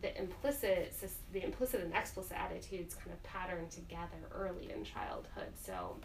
[0.00, 0.94] the implicit
[1.32, 5.52] the implicit and explicit attitudes kind of pattern together early in childhood.
[5.60, 5.96] So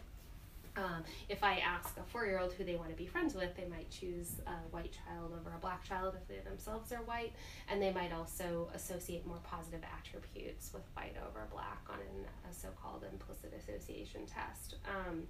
[0.78, 3.56] um, if I ask a four year old who they want to be friends with,
[3.56, 7.34] they might choose a white child over a black child if they themselves are white,
[7.70, 12.54] and they might also associate more positive attributes with white over black on an, a
[12.54, 14.76] so called implicit association test.
[14.86, 15.24] Um,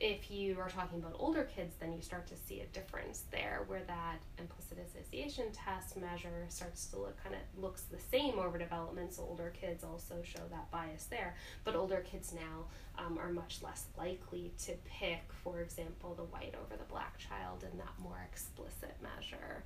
[0.00, 3.64] if you are talking about older kids, then you start to see a difference there
[3.66, 8.58] where that implicit association test measure starts to look kind of looks the same over
[8.58, 9.14] development.
[9.14, 11.34] So older kids also show that bias there,
[11.64, 16.54] but older kids now um, are much less likely to pick, for example, the white
[16.64, 19.64] over the black child in that more explicit measure.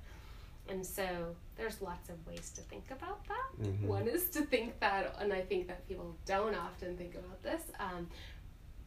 [0.69, 3.61] And so there's lots of ways to think about that.
[3.67, 3.81] Mhm.
[3.81, 7.61] One is to think that, and I think that people don't often think about this,
[7.79, 8.09] um,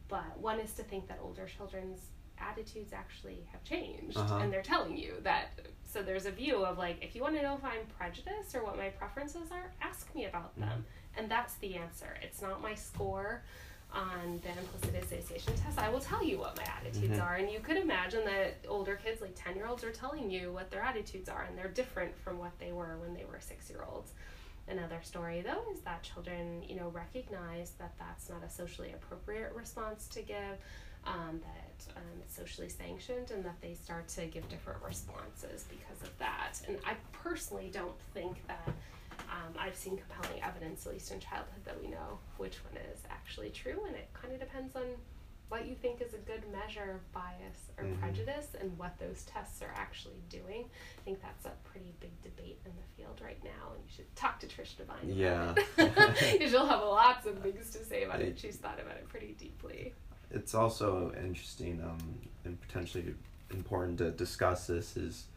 [0.07, 1.99] but one is to think that older children's
[2.39, 4.37] attitudes actually have changed Uh-huh.
[4.37, 5.49] and they're telling you that.
[5.85, 8.63] So there's a view of like, if you want to know if I'm prejudiced or
[8.63, 10.85] what my preferences are, ask me about them.
[11.17, 12.15] And that's the answer.
[12.21, 13.41] It's not my score
[13.91, 15.79] on the implicit association test.
[15.79, 17.23] I will tell you what my attitudes Mhm.
[17.23, 17.35] are.
[17.35, 20.69] And you could imagine that older kids, like 10 year olds, are telling you what
[20.69, 23.83] their attitudes are, and they're different from what they were when they were six year
[23.89, 24.11] olds.
[24.69, 29.53] Another story, though, is that children, you know, recognize that that's not a socially appropriate
[29.55, 30.57] response to give,
[31.05, 36.01] um, that um, it's socially sanctioned, and that they start to give different responses because
[36.01, 36.53] of that.
[36.67, 38.67] And I personally don't think that
[39.31, 42.99] um, I've seen compelling evidence, at least in childhood, that we know which one is
[43.09, 44.83] actually true, and it kind of depends on
[45.49, 47.99] what you think is a good measure of bias or Mhm.
[47.99, 50.69] prejudice and what those tests are actually doing.
[50.99, 54.13] I think that's a pretty big debate in the field right now, and you should
[54.15, 55.51] talk to Trish Devine Yeah.
[55.77, 56.41] about it.
[56.49, 58.37] She'll have lots of things to say about it.
[58.37, 59.93] She's thought about it pretty deeply.
[60.31, 63.15] It's also interesting um, and potentially
[63.49, 65.27] important to discuss this is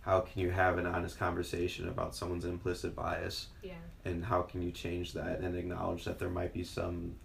[0.00, 3.74] how can you have an honest conversation about someone's implicit bias Yeah.
[4.04, 7.16] and how can you change that and acknowledge that there might be some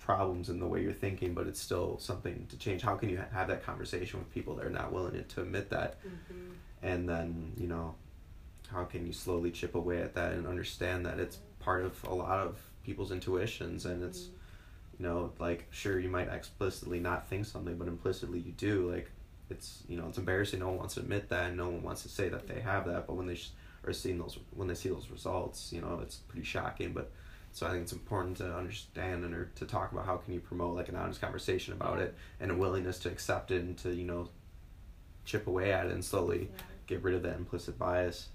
[0.00, 2.82] problems in the way you're thinking, but it's still something to change.
[2.82, 5.70] How can you ha- have that conversation with people that are not willing to admit
[5.70, 6.02] that?
[6.04, 6.52] Mm-hmm.
[6.82, 7.94] And then, you know,
[8.72, 12.14] how can you slowly chip away at that and understand that it's part of a
[12.14, 14.28] lot of people's intuitions and it's,
[14.98, 18.90] you know, like, sure, you might explicitly not think something, but implicitly you do.
[18.90, 19.10] Like,
[19.50, 20.60] it's, you know, it's embarrassing.
[20.60, 22.86] No one wants to admit that and no one wants to say that they have
[22.86, 23.06] that.
[23.06, 23.50] But when they sh-
[23.86, 26.92] are seeing those, when they see those results, you know, it's pretty shocking.
[26.92, 27.10] But
[27.52, 30.40] so I think it's important to understand and or to talk about how can you
[30.40, 33.92] promote like an honest conversation about it and a willingness to accept it and to
[33.94, 34.28] you know
[35.24, 36.62] chip away at it and slowly Yeah.
[36.86, 38.28] get rid of that implicit bias.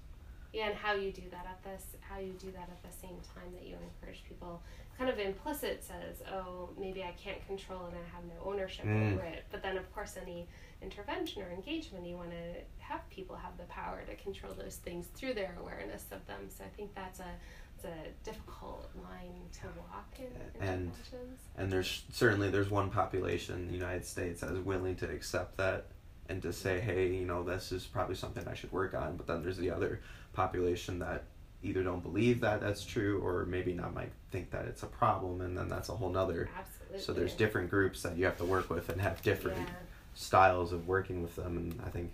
[0.52, 3.16] Yeah, and how you do that at this, how you do that at the same
[3.34, 4.62] time that you encourage people.
[4.96, 8.86] Kind of implicit says, oh, maybe I can't control it and I have no ownership
[8.86, 9.12] Mm.
[9.14, 9.44] over it.
[9.50, 10.48] But then, of course, any
[10.80, 15.08] intervention or engagement, you want to have people have the power to control those things
[15.08, 16.48] through their awareness of them.
[16.48, 17.34] So I think that's a
[17.76, 20.26] it's a difficult line to walk in
[20.60, 21.40] And- interventions.
[21.56, 25.56] And there's certainly there's one population in the United States that is willing to accept
[25.58, 25.86] that
[26.28, 29.16] and to say, hey, you know, this is probably something I should work on.
[29.16, 30.00] But then there's the other
[30.32, 31.24] population that
[31.62, 35.40] either don't believe that that's true or maybe not might think that it's a problem
[35.40, 37.00] and then that's a whole nother Absolutely.
[37.00, 39.74] so there's different groups that you have to work with and have different Yeah.
[40.14, 42.12] styles of working with them and i think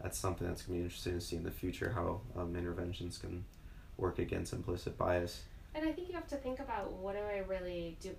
[0.00, 3.18] that's something that's going to be interesting to see in the future how um, interventions
[3.18, 3.44] can
[3.96, 5.42] work against implicit bias
[5.74, 8.10] And I think you have to think about what do I really do?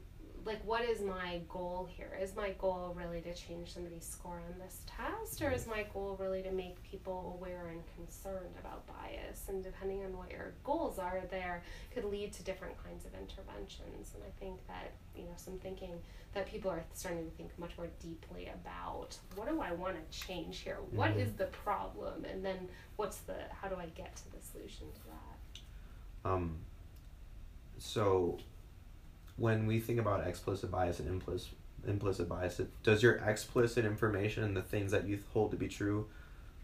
[0.46, 2.18] Like, what is my goal here?
[2.22, 6.18] Is my goal really to change somebody's score on this test, or is my goal
[6.20, 9.44] really to make people aware and concerned about bias?
[9.48, 14.12] And depending on what your goals are, there could lead to different kinds of interventions.
[14.16, 15.94] And I think that, you know, some thinking
[16.34, 20.20] that people are starting to think much more deeply about what do I want to
[20.28, 20.80] change here?
[20.92, 21.20] What Mhm.
[21.22, 22.26] is the problem?
[22.26, 25.33] And then what's the, how do I get to the solution to that?
[26.26, 26.58] Um,
[27.78, 28.38] so
[29.38, 31.54] when we think about explicit bias and implicit
[31.86, 35.68] implicit bias it, does your explicit information and the things that you hold to be
[35.68, 36.08] true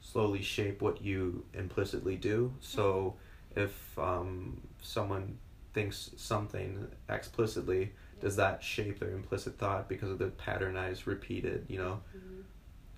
[0.01, 3.15] slowly shape what you implicitly do so
[3.55, 5.37] if um, someone
[5.73, 7.91] thinks something explicitly
[8.21, 12.38] does that shape their implicit thought because of the patternized repeated you know Mhm.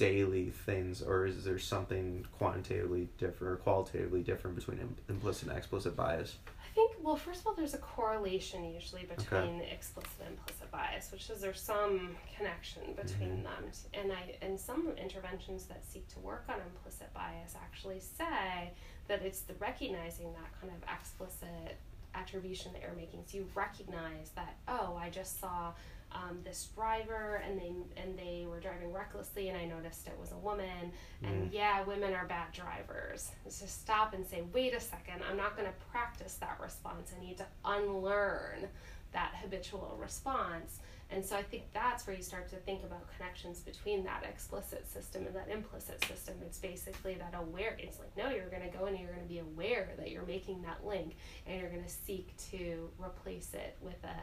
[0.02, 5.56] Daily things or is there something quantitatively different or qualitatively different between Im- implicit and
[5.56, 10.30] explicit bias I think, well, first of all, there's a correlation usually between explicit and
[10.38, 13.44] implicit bias, which is there's some connection between Mhm.
[13.44, 13.64] them.
[13.94, 18.72] And I and some interventions that seek to work on implicit bias actually say
[19.10, 21.76] that it's the recognizing that kind of explicit
[22.16, 23.24] attribution that you're making.
[23.26, 25.74] So you recognize that, oh, I just saw
[26.14, 27.72] um, this driver and they
[28.02, 30.92] and they were driving recklessly and I noticed it was a woman
[31.24, 31.54] and Mm.
[31.54, 33.32] yeah, women are bad drivers.
[33.46, 37.14] Just stop and say, wait a second, I'm not going to practice that response.
[37.18, 38.68] I need to unlearn
[39.14, 40.80] that habitual response.
[41.14, 44.88] And so I think that's where you start to think about connections between that explicit
[44.90, 46.36] system and that implicit system.
[46.46, 47.76] It's basically that aware.
[47.80, 50.26] It's like no, you're going to go and you're going to be aware that you're
[50.26, 54.16] making that link, and you're going to seek to replace it with a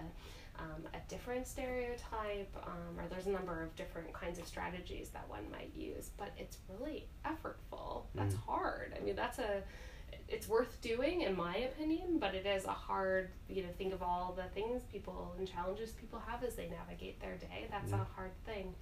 [0.58, 5.28] um, a different stereotype, um, or there's a number of different kinds of strategies that
[5.28, 8.04] one might use, but it's really effortful.
[8.14, 8.44] That's Mm.
[8.46, 8.94] hard.
[8.96, 9.62] I mean, that's a,
[10.28, 14.02] it's worth doing in my opinion, but it is a hard, you know, think of
[14.02, 17.66] all the things people and challenges people have as they navigate their day.
[17.70, 18.06] That's a Mm.
[18.14, 18.74] hard thing.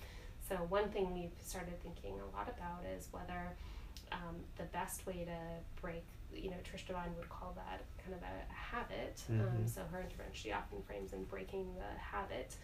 [0.49, 3.57] So one thing we've started thinking a lot about is whether
[4.13, 6.05] um, the best way to break,
[6.41, 9.23] you know, Trish Devine would call that kind of a, a habit.
[9.31, 9.69] Um, Mhm.
[9.69, 12.55] so her intervention, she often frames in breaking the habit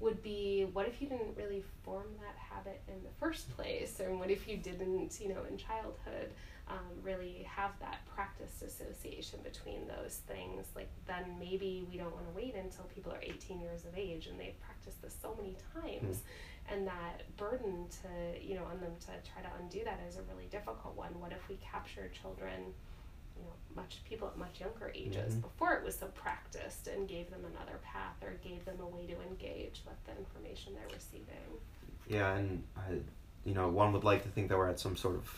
[0.00, 3.98] would be what if you didn't really form that habit in the first place?
[3.98, 6.30] And what if you didn't you know in childhood
[6.68, 10.66] um, really have that practice association between those things?
[10.76, 14.28] Like then maybe we don't want to wait until people are 18 years of age
[14.28, 16.22] and they've practiced this so many times.
[16.70, 20.22] And that burden to you know on them to try to undo that is a
[20.32, 21.18] really difficult one.
[21.18, 22.72] What if we capture children
[23.38, 25.42] you know much people at much younger ages Mhm.
[25.42, 29.06] before it was so practiced and gave them another path or gave them a way
[29.06, 31.60] to engage with the information they're receiving
[32.08, 33.00] Yeah, and I,
[33.44, 35.30] you know, one would like to think that we're at some sort of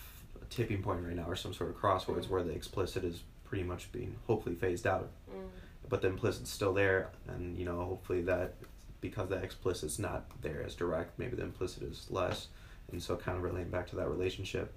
[0.51, 2.31] tipping point right now, or some sort of crossroads Mm.
[2.31, 5.49] where the explicit is pretty much being hopefully phased out, mm.
[5.89, 8.55] but the implicit's still there, and you know, hopefully that
[9.01, 12.49] because the explicit's not there as direct, maybe the implicit is less,
[12.93, 14.73] and so kind of relating back to that relationship.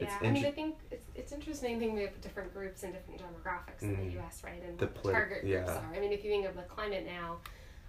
[0.00, 3.20] Yeah, I mean, I think it's, it's interesting thing we have different groups and different
[3.20, 4.04] demographics in Mm.
[4.06, 4.42] the U.S.
[4.44, 5.72] right, and The what the polit- target groups yeah.
[5.78, 5.94] are.
[5.94, 7.38] I mean, if you think of the climate now,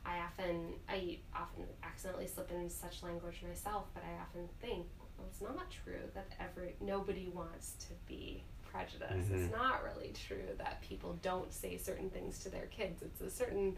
[0.06, 5.28] I often I often accidentally slip in such language myself, but I often think, well,
[5.30, 9.30] it's not true that every nobody wants to be prejudiced.
[9.30, 9.44] Mhm.
[9.46, 13.02] It's not really true that people don't say certain things to their kids.
[13.02, 13.78] It's a certain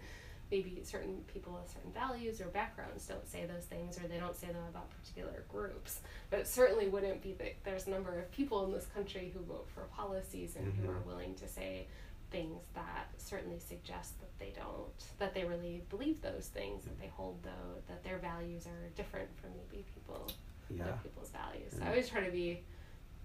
[0.52, 4.36] maybe certain people with certain values or backgrounds don't say those things or they don't
[4.36, 6.02] say them about particular groups.
[6.30, 9.42] But it certainly wouldn't be that there's a number of people in this country who
[9.44, 10.76] vote for policies and Mhm.
[10.86, 11.88] who are willing to say
[12.32, 14.88] things that certainly suggest that they don't
[15.20, 19.30] that they really believe those things that they hold though that their values are different
[19.40, 20.28] from maybe people
[20.70, 20.84] Yeah.
[20.84, 21.72] other people's values.
[21.74, 21.86] So Yeah.
[21.86, 22.64] I always try to be.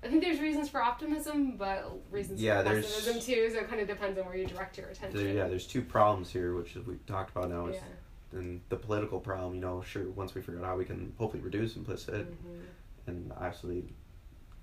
[0.07, 3.51] I think there's reasons for optimism, but reasons Yeah, for pessimism too.
[3.51, 5.19] So it kind of depends on where you direct your attention.
[5.19, 7.67] There, yeah, there's two problems here, which we talked about now.
[7.67, 8.39] Is Yeah.
[8.39, 11.43] and the political problem, you know, sure, once we figure out how we can hopefully
[11.43, 12.61] reduce implicit Mhm.
[13.09, 13.93] and actually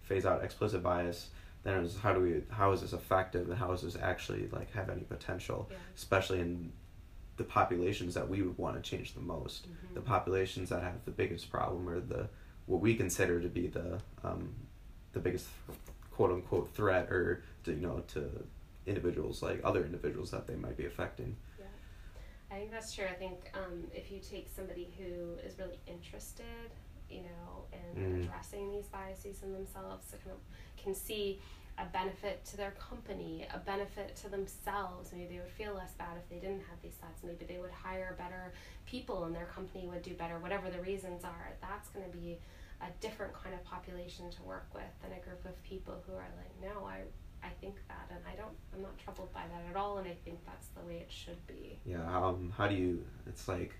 [0.03, 1.29] phase out explicit bias,
[1.63, 4.71] then it's how do we, how is this effective and how is this actually like
[4.71, 5.77] have any potential, Yeah.
[5.95, 6.71] especially in
[7.35, 9.93] the populations that we would want to change the most, Mhm.
[9.95, 12.29] the populations that have the biggest problem or the
[12.65, 14.55] what we consider to be the um,
[15.14, 15.47] the biggest
[16.11, 18.30] quote unquote threat or to, you know to
[18.86, 21.36] individuals like other individuals that they might be affecting.
[21.57, 21.66] Yeah.
[22.51, 23.05] I think that's true.
[23.09, 26.70] I think um, if you take somebody who is really interested,
[27.09, 28.24] you know, in Mm.
[28.24, 31.39] addressing these biases in themselves, so kind of can see
[31.78, 35.11] a benefit to their company, a benefit to themselves.
[35.11, 37.24] Maybe they would feel less bad if they didn't have these thoughts.
[37.24, 38.53] Maybe they would hire better
[38.86, 41.53] people and their company would do better, whatever the reasons are.
[41.61, 42.38] That's going to be
[42.84, 46.27] a different kind of population to work with than a group of people who are
[46.38, 47.01] like, no, I,
[47.45, 50.15] I think that and I don't, I'm not troubled by that at all and I
[50.25, 51.79] think that's the way it should be.
[51.86, 53.03] Yeah, um, how do you?
[53.27, 53.73] It's like,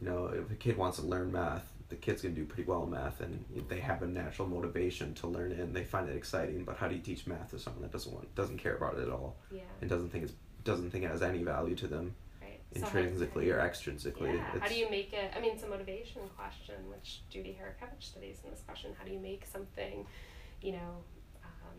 [0.00, 2.84] you know, if a kid wants to learn math, the kid's gonna do pretty well
[2.84, 6.16] in math, and they have a natural motivation to learn it, and they find it
[6.16, 6.64] exciting.
[6.64, 9.02] But how do you teach math to someone that doesn't want, doesn't care about it
[9.02, 9.60] at all, Yeah.
[9.80, 10.32] and doesn't think it's
[10.64, 12.06] doesn't think it has any value to them Right.
[12.06, 12.31] So how-
[12.74, 14.34] intrinsically or extrinsically?
[14.34, 14.60] Yeah.
[14.60, 15.32] How do you make it?
[15.36, 18.92] I mean, it's a motivation question, which Judy Harackiewicz studies in this question.
[18.98, 20.06] How do you make something,
[20.60, 21.04] you know,
[21.44, 21.78] um,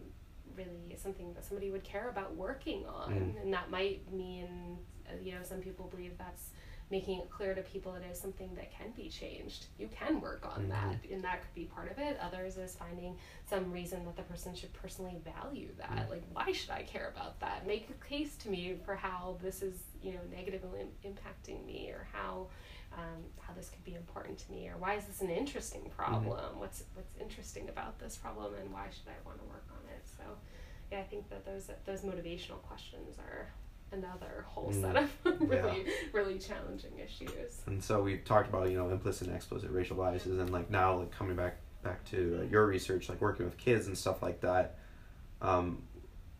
[0.55, 3.13] really something that somebody would care about working on?
[3.13, 3.43] Mm.
[3.43, 4.77] And that might mean,
[5.07, 6.49] uh, you know, some people believe that's
[6.91, 9.65] making it clear to people it is something that can be changed.
[9.79, 10.69] You can work on Mhm.
[10.69, 12.17] that, and that could be part of it.
[12.19, 13.17] Others is finding
[13.49, 16.07] some reason that the person should personally value that.
[16.07, 16.09] Mm.
[16.09, 17.65] Like, why should I care about that?
[17.65, 21.89] Make a case to me for how this is, you know, negatively im- impacting me,
[21.89, 22.49] or how
[22.95, 26.59] um, how this could be important to me, or why is this an interesting problem?
[26.59, 30.03] What's what's interesting about this problem, and why should I want to work on it?
[30.15, 30.23] So,
[30.91, 33.51] yeah, I think that those those motivational questions are
[33.93, 34.81] another whole Mm.
[34.81, 35.09] set of
[35.49, 37.61] really really challenging issues.
[37.67, 40.97] And so we talked about you know implicit and explicit racial biases, and like now
[40.99, 44.41] like coming back back to uh, your research, like working with kids and stuff like
[44.41, 44.77] that.
[45.41, 45.83] Um,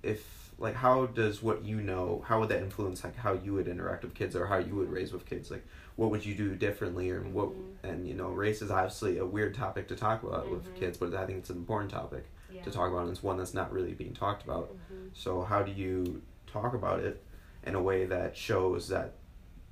[0.01, 3.67] if like how does what you know how would that influence like how you would
[3.67, 6.55] interact with kids or how you would raise with kids like what would you do
[6.55, 7.73] differently or what Mhm.
[7.83, 10.51] and you know race is obviously a weird topic to talk about Mhm.
[10.51, 12.61] with kids but i think it's an important topic Yeah.
[12.63, 15.09] to talk about and it's one that's not really being talked about Mhm.
[15.13, 17.23] so how do you talk about it
[17.65, 19.13] in a way that shows that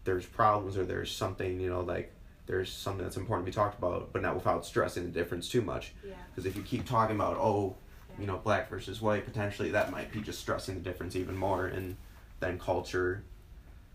[0.04, 2.14] there's problems or there's something you know like
[2.48, 5.62] there's something that's important to be talked about, but not without stressing the difference too
[5.62, 5.94] much.
[6.06, 6.16] Yeah.
[6.30, 7.76] Because if you keep talking about oh,
[8.10, 8.22] yeah.
[8.22, 11.68] you know, black versus white, potentially that might be just stressing the difference even more,
[11.68, 11.96] and
[12.40, 13.24] then culture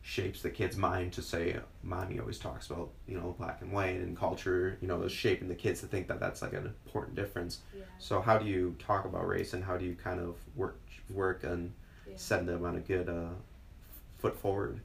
[0.01, 3.97] shapes the kid's mind to say, "Mommy always talks about you know black and white,"
[3.97, 7.15] and culture you know is shaping the kids to think that that's like an important
[7.17, 7.61] difference.
[7.77, 7.83] Yeah.
[7.99, 10.81] So how do you talk about race and how do you kind of work
[11.11, 11.73] work and
[12.09, 12.15] yeah.
[12.17, 13.35] setting them on a good uh,
[14.19, 14.81] foot forward?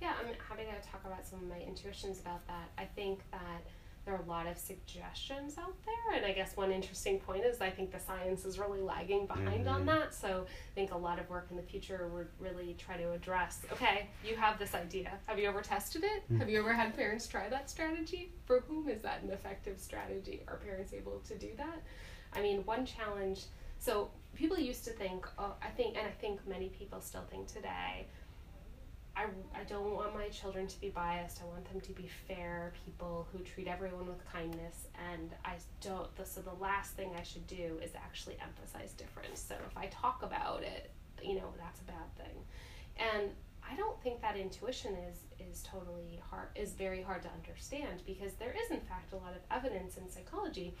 [0.00, 2.68] Yeah, I'm happy to talk about some of my intuitions about that.
[2.76, 3.62] I think that
[4.04, 7.62] there are a lot of suggestions out there, and I guess one interesting point is
[7.62, 9.86] I think the science is really lagging behind on Mhm.
[9.86, 10.12] that.
[10.12, 13.64] So I think a lot of work in the future would really try to address
[13.72, 15.18] okay, you have this idea.
[15.26, 16.30] Have you ever tested it?
[16.30, 16.38] Mm.
[16.38, 18.30] Have you ever had parents try that strategy?
[18.44, 20.42] For whom is that an effective strategy?
[20.48, 21.78] Are parents able to do that?
[22.34, 23.46] I mean, one challenge.
[23.78, 27.46] So people used to think, oh, I think, and I think many people still think
[27.46, 28.06] today,
[29.16, 29.26] I,
[29.58, 31.40] I don't want my children to be biased.
[31.40, 34.88] I want them to be fair people who treat everyone with kindness.
[35.12, 39.44] And I don't, the, so the last thing I should do is actually emphasize difference.
[39.48, 40.90] So if I talk about it,
[41.22, 42.36] you know, that's a bad thing.
[42.96, 43.30] And
[43.68, 48.34] I don't think that intuition is, is totally hard, is very hard to understand because
[48.34, 50.74] there is, in fact, a lot of evidence in psychology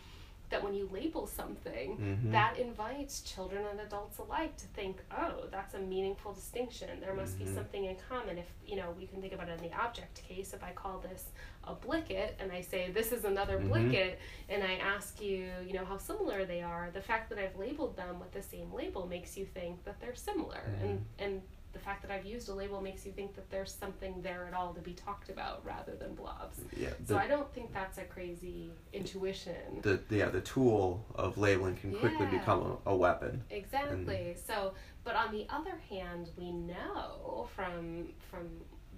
[0.54, 2.30] that when you label something, Mhm.
[2.30, 7.00] that invites children and adults alike to think, oh, that's a meaningful distinction.
[7.00, 7.54] There must be Mhm.
[7.56, 8.38] something in common.
[8.38, 10.54] If, you know, we can think about it in the object case.
[10.54, 11.32] If I call this
[11.64, 13.68] a blicket and I say, this is another Mhm.
[13.68, 17.56] blicket, and I ask you, you know, how similar they are, the fact that I've
[17.58, 20.62] labeled them with the same label makes you think that they're similar.
[20.82, 21.42] And, and
[21.74, 24.54] the fact that I've used a label makes you think that there's something there at
[24.54, 26.60] all to be talked about rather than blobs.
[26.76, 29.80] Yeah, So I don't think that's a crazy intuition.
[29.82, 32.38] the, the yeah the tool of labeling can quickly Yeah.
[32.38, 33.42] become a, a weapon.
[33.50, 34.36] Exactly.
[34.46, 34.72] So,
[35.02, 38.48] but on the other hand, we know from from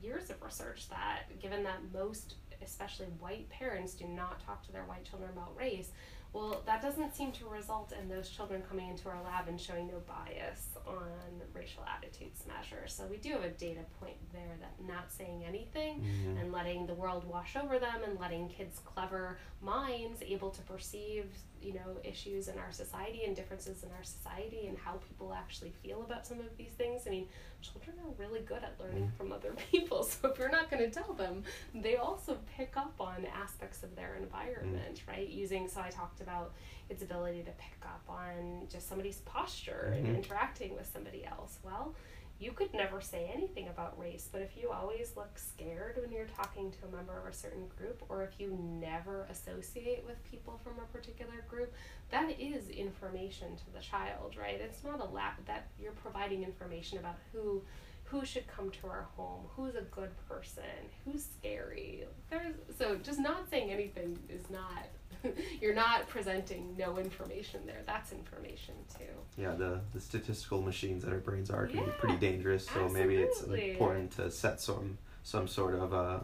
[0.03, 4.85] years of research that given that most especially white parents do not talk to their
[4.85, 5.91] white children about race
[6.37, 9.87] well, that doesn't seem to result in those children coming into our lab and showing
[9.87, 12.93] no bias on racial attitudes measures.
[12.93, 16.41] So we do have a data point there that not saying anything Mhm.
[16.41, 21.33] and letting the world wash over them and letting kids' clever minds able to perceive,
[21.67, 25.73] you know, issues in our society and differences in our society and how people actually
[25.83, 27.03] feel about some of these things.
[27.07, 27.27] I mean,
[27.61, 30.05] children are really good at learning from other people.
[30.05, 31.43] So if you're not going to tell them,
[31.75, 35.29] they also pick up on aspects of their environment, right?
[35.29, 36.53] Using so I talked about
[36.89, 39.99] its ability to pick up on just somebody's posture Mhm.
[39.99, 41.59] and interacting with somebody else.
[41.65, 41.95] Well,
[42.39, 46.27] you could never say anything about race, but if you always look scared when you're
[46.27, 50.61] talking to a member of a certain group, or if you never associate with people
[50.63, 51.73] from a particular group,
[52.11, 54.61] that is information to the child, right?
[54.61, 57.63] It's not a lab that you're providing information about who
[58.05, 60.63] who should come to our home, who's a good person,
[61.05, 62.05] who's scary.
[62.31, 64.87] There's so just not saying anything is not
[65.61, 67.83] you're not presenting no information there.
[67.87, 69.41] That's information too.
[69.41, 72.67] Yeah, the, the statistical machines that our brains are can be pretty dangerous.
[72.67, 76.21] So maybe it's important to set some some sort of uh,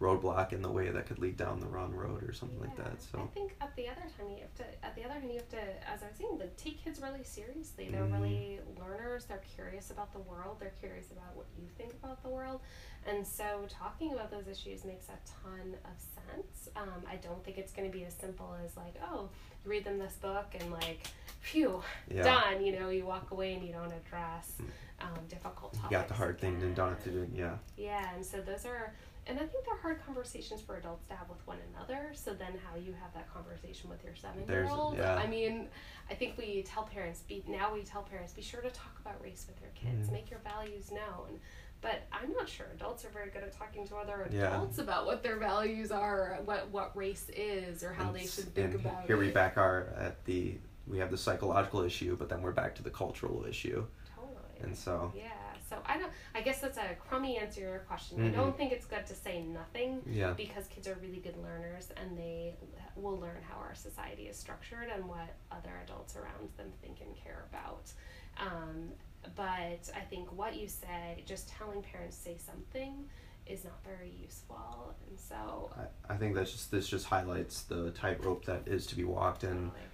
[0.00, 3.00] roadblock in the way that could lead down the wrong road or something like that.
[3.02, 5.38] So I think at the other time you have to at the other hand you
[5.38, 7.88] have to as I was saying, like take kids really seriously.
[7.90, 8.12] They're Mhm.
[8.12, 12.28] really learners, they're curious about the world, they're curious about what you think about the
[12.28, 12.60] world.
[13.06, 16.68] And so talking about those issues makes a ton of sense.
[16.76, 19.30] Um, I don't think it's gonna be as simple as like, oh,
[19.64, 21.06] you read them this book and like,
[21.40, 21.82] phew,
[22.12, 24.58] yeah, done, you know, you walk away and you don't address
[25.00, 27.28] um, difficult you got the hard thing and don't have to do.
[27.34, 28.94] Yeah, Yeah, and so those are,
[29.26, 32.10] and I think they're hard conversations for adults to have with one another.
[32.14, 34.96] So then, how you have that conversation with your seven-year-old?
[34.98, 35.16] yeah.
[35.16, 35.68] I mean,
[36.10, 39.20] I think we tell parents be now we tell parents be sure to talk about
[39.22, 40.12] race with your kids, Mhm.
[40.12, 41.40] make your values known.
[41.82, 44.48] But I'm not sure adults are very good at talking to other Yeah.
[44.54, 48.54] adults about what their values are, what what race is, or how And they should
[48.54, 49.06] think about here it.
[49.08, 52.74] Here we back are at the we have the psychological issue, but then we're back
[52.76, 54.60] to the cultural issue, Totally.
[54.60, 55.30] and so yeah.
[55.68, 56.12] So I don't.
[56.34, 58.18] I guess that's a crummy answer to your question.
[58.18, 58.28] Mhm.
[58.28, 61.90] I don't think it's good to say nothing yeah, because kids are really good learners
[61.96, 62.54] and they
[62.94, 67.14] will learn how our society is structured and what other adults around them think and
[67.16, 67.92] care about.
[68.38, 68.92] Um,
[69.34, 73.08] but I think what you said, just telling parents say something,
[73.46, 74.94] is not very useful.
[75.08, 78.96] And so, I, I think that's just this just highlights the tightrope that is to
[78.96, 79.88] be walked and totally.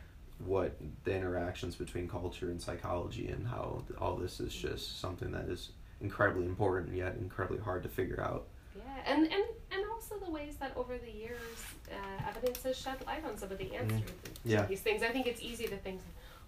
[0.46, 5.48] What the interactions between culture and psychology and how all this is just something that
[5.48, 5.70] is
[6.00, 8.46] incredibly important yet incredibly hard to figure out.
[8.76, 11.38] yeah, and and and also the ways that over the years
[11.90, 14.66] uh, evidence has shed light on some of the answers to Yeah.
[14.66, 15.02] these things.
[15.02, 16.00] I think it's easy to think.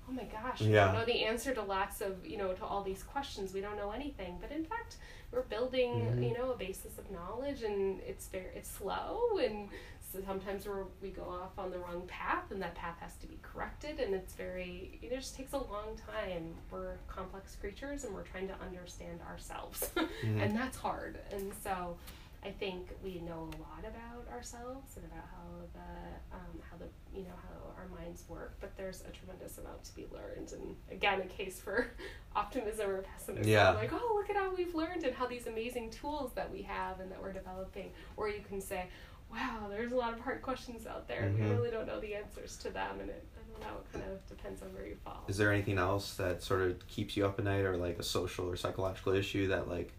[0.08, 0.66] Oh my gosh, Yeah.
[0.68, 3.54] we don't know the answer to lots of, you know, to all these questions.
[3.54, 4.36] We don't know anything.
[4.38, 4.96] But in fact,
[5.32, 6.28] we're building, Mhm.
[6.28, 9.70] you know, a basis of knowledge and it's very, it's slow and
[10.14, 13.26] so sometimes we're, we go off on the wrong path and that path has to
[13.26, 16.54] be corrected and it's very, you know, it just takes a long time.
[16.70, 19.90] We're complex creatures and we're trying to understand ourselves.
[20.24, 20.42] Mhm.
[20.42, 21.18] and that's hard.
[21.32, 21.96] And so
[22.44, 26.86] I think we know a lot about ourselves and about how the um, how the
[27.16, 30.52] you know how our minds work, but there's a tremendous amount to be learned.
[30.52, 31.88] And again, a case for
[32.36, 33.48] optimism or pessimism.
[33.50, 33.70] Yeah.
[33.70, 37.00] Like, oh, look at how we've learned and how these amazing tools that we have
[37.00, 37.90] and that we're developing.
[38.16, 38.86] Or you can say,
[39.30, 41.22] wow, there's a lot of hard questions out there.
[41.22, 41.52] and We mm-hmm.
[41.52, 43.80] really don't know the answers to them, and it I don't know.
[43.80, 45.24] It kind of depends on where you fall.
[45.28, 48.02] Is there anything else that sort of keeps you up at night or like a
[48.02, 49.92] social or psychological issue that like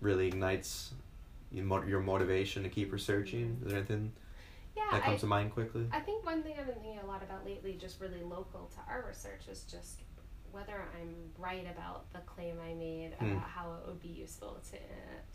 [0.00, 0.92] really ignites
[1.50, 3.58] your motivation to keep researching?
[3.64, 4.12] Is there anything
[4.76, 5.86] yeah, that I, comes to mind quickly?
[5.92, 8.92] I think one thing I've been thinking a lot about lately, just really local to
[8.92, 10.00] our research, is just
[10.56, 13.32] whether I'm right about the claim I made Hmm.
[13.32, 14.78] about how it would be useful to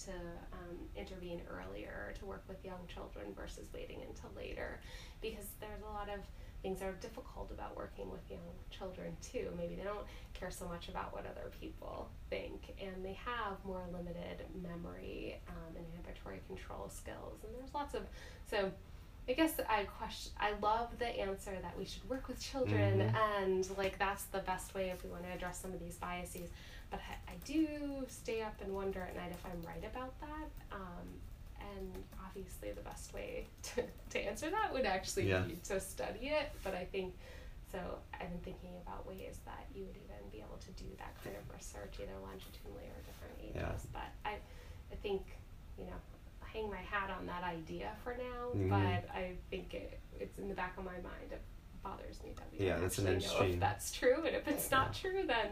[0.05, 0.11] to
[0.53, 4.80] um, intervene earlier, to work with young children versus waiting until later,
[5.22, 6.22] because there's a lot of
[6.63, 9.51] things that are difficult about working with young children too.
[9.57, 13.84] Maybe they don't care so much about what other people think, and they have more
[13.93, 18.03] limited memory um, and inhibitory control skills, and there's lots of
[18.49, 18.72] so.
[19.30, 20.32] I guess I question.
[20.39, 23.15] I love the answer that we should work with children, Mhm.
[23.41, 26.49] and like that's the best way if we want to address some of these biases.
[26.89, 30.49] But I, I do stay up and wonder at night if I'm right about that.
[30.76, 31.07] Um,
[31.78, 35.41] and obviously, the best way to, to answer that would actually Yeah.
[35.41, 36.51] be to study it.
[36.63, 37.13] But I think
[37.72, 37.80] so.
[38.13, 41.38] I've been thinking about ways that you would even be able to do that kind
[41.38, 43.55] of research, either longitudinally or different ages.
[43.55, 43.91] Yeah.
[43.93, 44.34] But I,
[44.91, 45.22] I think
[45.78, 45.99] you know
[46.54, 48.70] hang my hat on that idea for now, Mhm.
[48.70, 51.32] but I think it, it's in the back of my mind.
[51.32, 51.41] It
[51.84, 54.70] bothers me that we Yeah, don't that's an know if that's true, and if it's
[54.72, 55.52] not true, then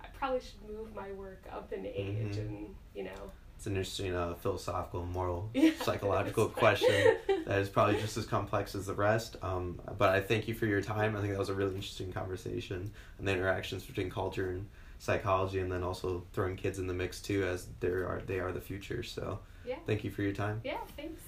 [0.00, 2.38] I probably should move my work up in age Mhm.
[2.38, 6.94] and you know it's an interesting uh, philosophical, moral, Yeah, psychological question
[7.46, 9.36] that is probably just as complex as the rest.
[9.42, 11.16] Um, but I thank you for your time.
[11.16, 14.68] I think that was a really interesting conversation and the interactions between culture and
[15.00, 18.52] psychology, and then also throwing kids in the mix too, as they are they are
[18.52, 19.02] the future.
[19.02, 19.76] So Yeah.
[19.86, 20.62] thank you for your time.
[20.64, 21.20] Yeah, thanks.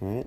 [0.00, 0.20] Alright.